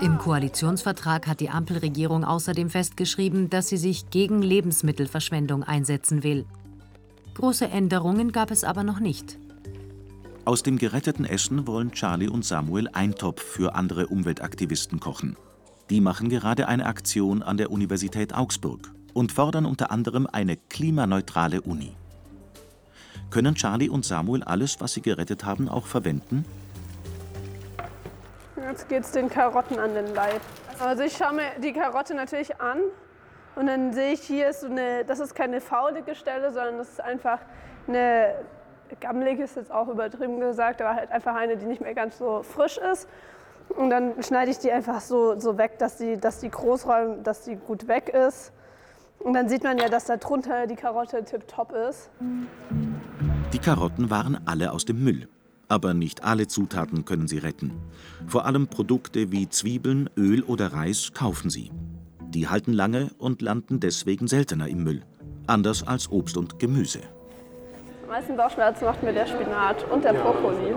Im 0.00 0.18
Koalitionsvertrag 0.18 1.26
hat 1.26 1.40
die 1.40 1.50
Ampelregierung 1.50 2.24
außerdem 2.24 2.70
festgeschrieben, 2.70 3.50
dass 3.50 3.68
sie 3.68 3.76
sich 3.76 4.10
gegen 4.10 4.42
Lebensmittelverschwendung 4.42 5.62
einsetzen 5.62 6.22
will. 6.24 6.46
Große 7.38 7.68
Änderungen 7.68 8.32
gab 8.32 8.50
es 8.50 8.64
aber 8.64 8.82
noch 8.82 8.98
nicht. 8.98 9.38
Aus 10.44 10.64
dem 10.64 10.76
geretteten 10.76 11.24
Essen 11.24 11.68
wollen 11.68 11.92
Charlie 11.92 12.26
und 12.26 12.44
Samuel 12.44 12.88
Eintopf 12.92 13.40
für 13.40 13.76
andere 13.76 14.08
Umweltaktivisten 14.08 14.98
kochen. 14.98 15.36
Die 15.88 16.00
machen 16.00 16.30
gerade 16.30 16.66
eine 16.66 16.86
Aktion 16.86 17.44
an 17.44 17.56
der 17.56 17.70
Universität 17.70 18.34
Augsburg 18.34 18.92
und 19.14 19.30
fordern 19.30 19.66
unter 19.66 19.92
anderem 19.92 20.26
eine 20.26 20.56
klimaneutrale 20.56 21.62
Uni. 21.62 21.94
Können 23.30 23.54
Charlie 23.54 23.88
und 23.88 24.04
Samuel 24.04 24.42
alles, 24.42 24.80
was 24.80 24.94
sie 24.94 25.02
gerettet 25.02 25.44
haben, 25.44 25.68
auch 25.68 25.86
verwenden? 25.86 26.44
Jetzt 28.56 28.88
geht's 28.88 29.12
den 29.12 29.28
Karotten 29.28 29.78
an 29.78 29.94
den 29.94 30.12
Leib. 30.12 30.40
Also 30.80 31.04
ich 31.04 31.16
schaue 31.16 31.34
mir 31.34 31.50
die 31.62 31.72
Karotte 31.72 32.14
natürlich 32.14 32.60
an 32.60 32.80
und 33.58 33.66
dann 33.66 33.92
sehe 33.92 34.12
ich 34.12 34.20
hier 34.20 34.52
so 34.52 34.66
eine, 34.66 35.04
das 35.04 35.20
ist 35.20 35.34
keine 35.34 35.60
faulige 35.60 36.14
Stelle, 36.14 36.52
sondern 36.52 36.78
das 36.78 36.90
ist 36.90 37.00
einfach 37.00 37.40
eine 37.86 38.34
gammelig 39.00 39.38
ist 39.40 39.56
jetzt 39.56 39.70
auch 39.70 39.88
übertrieben 39.88 40.40
gesagt, 40.40 40.80
aber 40.80 40.94
halt 40.94 41.10
einfach 41.10 41.34
eine, 41.34 41.56
die 41.56 41.66
nicht 41.66 41.80
mehr 41.80 41.94
ganz 41.94 42.18
so 42.18 42.42
frisch 42.42 42.78
ist. 42.78 43.08
Und 43.68 43.90
dann 43.90 44.22
schneide 44.22 44.50
ich 44.50 44.58
die 44.58 44.72
einfach 44.72 45.00
so, 45.00 45.38
so 45.38 45.58
weg, 45.58 45.78
dass 45.78 45.96
die, 45.96 46.18
dass 46.18 46.40
die 46.40 46.50
Großräume, 46.50 47.18
dass 47.22 47.42
die 47.42 47.56
gut 47.56 47.86
weg 47.86 48.08
ist. 48.08 48.52
Und 49.18 49.34
dann 49.34 49.48
sieht 49.48 49.62
man 49.62 49.78
ja, 49.78 49.88
dass 49.88 50.06
da 50.06 50.16
drunter 50.16 50.66
die 50.66 50.76
Karotte 50.76 51.22
tipptopp 51.24 51.72
ist. 51.72 52.10
Die 53.52 53.58
Karotten 53.58 54.10
waren 54.10 54.40
alle 54.46 54.72
aus 54.72 54.84
dem 54.84 55.02
Müll. 55.02 55.28
Aber 55.70 55.92
nicht 55.92 56.24
alle 56.24 56.46
Zutaten 56.46 57.04
können 57.04 57.28
sie 57.28 57.38
retten. 57.38 57.72
Vor 58.26 58.46
allem 58.46 58.68
Produkte 58.68 59.32
wie 59.32 59.50
Zwiebeln, 59.50 60.08
Öl 60.16 60.42
oder 60.42 60.72
Reis 60.72 61.12
kaufen 61.12 61.50
sie. 61.50 61.70
Die 62.34 62.46
halten 62.46 62.74
lange 62.74 63.10
und 63.16 63.40
landen 63.40 63.80
deswegen 63.80 64.26
seltener 64.26 64.68
im 64.68 64.84
Müll. 64.84 65.02
Anders 65.46 65.86
als 65.86 66.12
Obst 66.12 66.36
und 66.36 66.58
Gemüse. 66.58 67.00
Am 68.02 68.10
meisten 68.10 68.36
Bauchschmerzen 68.36 68.84
macht 68.84 69.02
mir 69.02 69.14
der 69.14 69.26
Spinat 69.26 69.82
und 69.90 70.04
der 70.04 70.12
Brokkoli. 70.12 70.74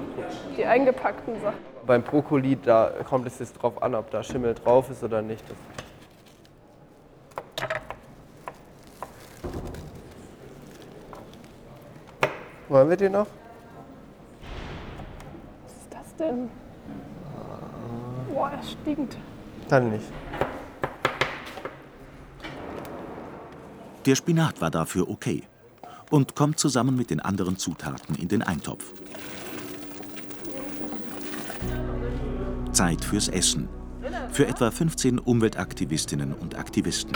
Die 0.58 0.66
eingepackten 0.66 1.42
Sachen. 1.42 1.60
Beim 1.86 2.04
Brokkoli, 2.04 2.58
da 2.64 2.92
kommt 3.04 3.28
es 3.28 3.40
jetzt 3.40 3.54
drauf 3.62 3.84
an, 3.84 3.96
ob 3.96 4.10
da 4.12 4.24
Schimmel 4.24 4.54
drauf 4.54 4.90
ist 4.90 5.04
oder 5.04 5.22
nicht. 5.22 5.44
Wollen 12.70 12.90
wir 12.90 12.96
den 12.96 13.12
noch? 13.12 13.28
Was 15.64 15.74
ist 15.74 15.94
das 15.94 16.16
denn? 16.16 16.50
Boah, 18.34 18.52
er 18.52 18.64
stinkt. 18.64 19.18
Dann 19.68 19.90
nicht. 19.90 20.06
Der 24.06 24.16
Spinat 24.16 24.62
war 24.62 24.72
dafür 24.72 25.10
okay 25.10 25.44
und 26.10 26.36
kommt 26.36 26.60
zusammen 26.60 26.96
mit 26.96 27.12
den 27.12 27.20
anderen 27.20 27.58
Zutaten 27.58 28.16
in 28.16 28.28
den 28.28 28.42
Eintopf. 28.42 28.94
Zeit 32.72 33.06
fürs 33.06 33.28
Essen. 33.28 33.70
Für 34.32 34.48
etwa 34.48 34.72
15 34.72 35.20
Umweltaktivistinnen 35.20 36.34
und 36.34 36.58
Aktivisten. 36.58 37.16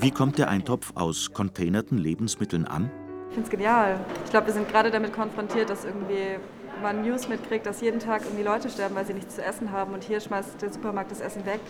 Wie 0.00 0.10
kommt 0.10 0.38
der 0.38 0.48
Eintopf 0.48 0.92
aus 0.94 1.32
containerten 1.32 1.98
Lebensmitteln 1.98 2.64
an? 2.64 2.90
Ich 3.28 3.34
finde 3.34 3.44
es 3.44 3.50
genial. 3.50 4.00
Ich 4.24 4.30
glaube, 4.30 4.46
wir 4.46 4.54
sind 4.54 4.68
gerade 4.68 4.90
damit 4.90 5.12
konfrontiert, 5.12 5.68
dass 5.68 5.84
irgendwie 5.84 6.38
man 6.82 7.02
News 7.02 7.28
mitkriegt, 7.28 7.66
dass 7.66 7.80
jeden 7.80 8.00
Tag 8.00 8.22
irgendwie 8.24 8.44
Leute 8.44 8.68
sterben, 8.68 8.94
weil 8.94 9.06
sie 9.06 9.14
nichts 9.14 9.36
zu 9.36 9.44
essen 9.44 9.72
haben. 9.72 9.92
Und 9.92 10.04
hier 10.04 10.20
schmeißt 10.20 10.60
der 10.60 10.72
Supermarkt 10.72 11.10
das 11.10 11.20
Essen 11.20 11.46
weg. 11.46 11.60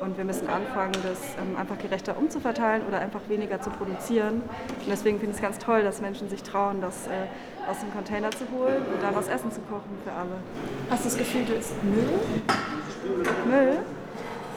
Und 0.00 0.16
wir 0.16 0.24
müssen 0.24 0.48
anfangen, 0.48 0.92
das 1.04 1.18
ähm, 1.40 1.56
einfach 1.56 1.78
gerechter 1.78 2.16
umzuverteilen 2.18 2.82
oder 2.88 2.98
einfach 2.98 3.20
weniger 3.28 3.60
zu 3.60 3.70
produzieren. 3.70 4.42
Und 4.80 4.88
deswegen 4.88 5.20
finde 5.20 5.30
ich 5.30 5.36
es 5.36 5.42
ganz 5.42 5.58
toll, 5.58 5.84
dass 5.84 6.00
Menschen 6.00 6.28
sich 6.28 6.42
trauen, 6.42 6.80
das 6.80 7.06
äh, 7.06 7.70
aus 7.70 7.78
dem 7.78 7.92
Container 7.92 8.30
zu 8.32 8.44
holen 8.52 8.82
und 8.92 9.00
daraus 9.00 9.28
Essen 9.28 9.52
zu 9.52 9.60
kochen 9.60 9.96
für 10.04 10.12
alle. 10.12 10.42
Hast 10.90 11.04
du 11.04 11.08
das 11.08 11.18
Gefühl, 11.18 11.44
du 11.44 11.52
isst 11.52 11.74
Müll? 11.84 12.08
Müll? 13.46 13.78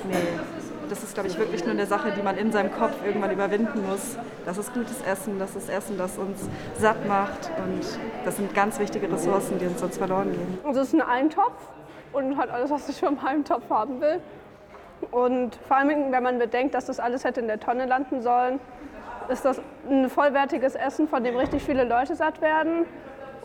Nee. 0.09 0.54
Das 0.89 1.03
ist, 1.03 1.13
glaube 1.13 1.29
ich, 1.29 1.37
wirklich 1.37 1.63
nur 1.63 1.73
eine 1.73 1.85
Sache, 1.85 2.11
die 2.11 2.21
man 2.21 2.37
in 2.37 2.51
seinem 2.51 2.71
Kopf 2.71 2.93
irgendwann 3.03 3.31
überwinden 3.31 3.85
muss. 3.87 4.17
Das 4.45 4.57
ist 4.57 4.73
gutes 4.73 5.01
Essen, 5.01 5.39
das 5.39 5.55
ist 5.55 5.69
Essen, 5.69 5.97
das 5.97 6.17
uns 6.17 6.47
satt 6.77 7.07
macht. 7.07 7.49
Und 7.57 7.81
das 8.23 8.37
sind 8.37 8.53
ganz 8.53 8.79
wichtige 8.79 9.11
Ressourcen, 9.11 9.57
die 9.57 9.65
uns 9.65 9.79
sonst 9.79 9.97
verloren 9.97 10.31
gehen. 10.31 10.59
Also 10.63 10.81
es 10.81 10.87
ist 10.87 10.93
ein 10.93 11.01
Eintopf 11.01 11.57
und 12.13 12.37
hat 12.37 12.49
alles, 12.51 12.69
was 12.69 12.87
ich 12.89 12.99
vom 12.99 13.17
Eintopf 13.25 13.69
haben 13.69 13.99
will. 13.99 14.21
Und 15.11 15.55
vor 15.67 15.77
allem, 15.77 16.11
wenn 16.11 16.23
man 16.23 16.39
bedenkt, 16.39 16.75
dass 16.75 16.85
das 16.85 16.99
alles 16.99 17.23
hätte 17.23 17.41
in 17.41 17.47
der 17.47 17.59
Tonne 17.59 17.85
landen 17.85 18.21
sollen, 18.21 18.59
ist 19.27 19.43
das 19.43 19.59
ein 19.89 20.09
vollwertiges 20.09 20.75
Essen, 20.75 21.07
von 21.07 21.23
dem 21.23 21.35
richtig 21.35 21.63
viele 21.63 21.83
Leute 21.83 22.15
satt 22.15 22.41
werden. 22.41 22.85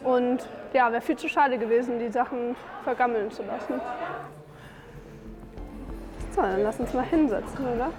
Und 0.05 0.47
ja, 0.73 0.91
wäre 0.93 1.01
viel 1.01 1.17
zu 1.17 1.29
schade 1.29 1.59
gewesen, 1.59 1.99
die 1.99 2.11
Sachen 2.11 2.55
vergammeln 2.85 3.31
zu 3.31 3.43
lassen. 3.43 3.81
So, 6.35 6.43
dann 6.43 6.63
lass 6.63 6.79
uns 6.79 6.93
mal 6.95 7.05
hinsetzen, 7.05 7.67
oder? 7.67 7.93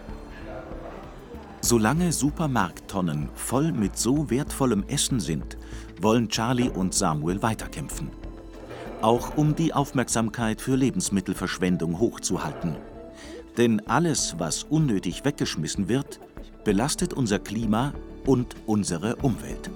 Solange 1.61 2.11
Supermarkttonnen 2.11 3.29
voll 3.35 3.71
mit 3.71 3.97
so 3.97 4.29
wertvollem 4.29 4.83
Essen 4.87 5.19
sind, 5.19 5.57
wollen 6.01 6.27
Charlie 6.29 6.69
und 6.69 6.93
Samuel 6.93 7.41
weiterkämpfen. 7.41 8.09
Auch 9.01 9.37
um 9.37 9.55
die 9.55 9.73
Aufmerksamkeit 9.73 10.61
für 10.61 10.75
Lebensmittelverschwendung 10.75 11.99
hochzuhalten. 11.99 12.75
Denn 13.57 13.87
alles, 13.87 14.35
was 14.37 14.63
unnötig 14.63 15.25
weggeschmissen 15.25 15.87
wird, 15.87 16.19
belastet 16.63 17.13
unser 17.13 17.39
Klima 17.39 17.93
und 18.25 18.55
unsere 18.65 19.17
Umwelt. 19.17 19.69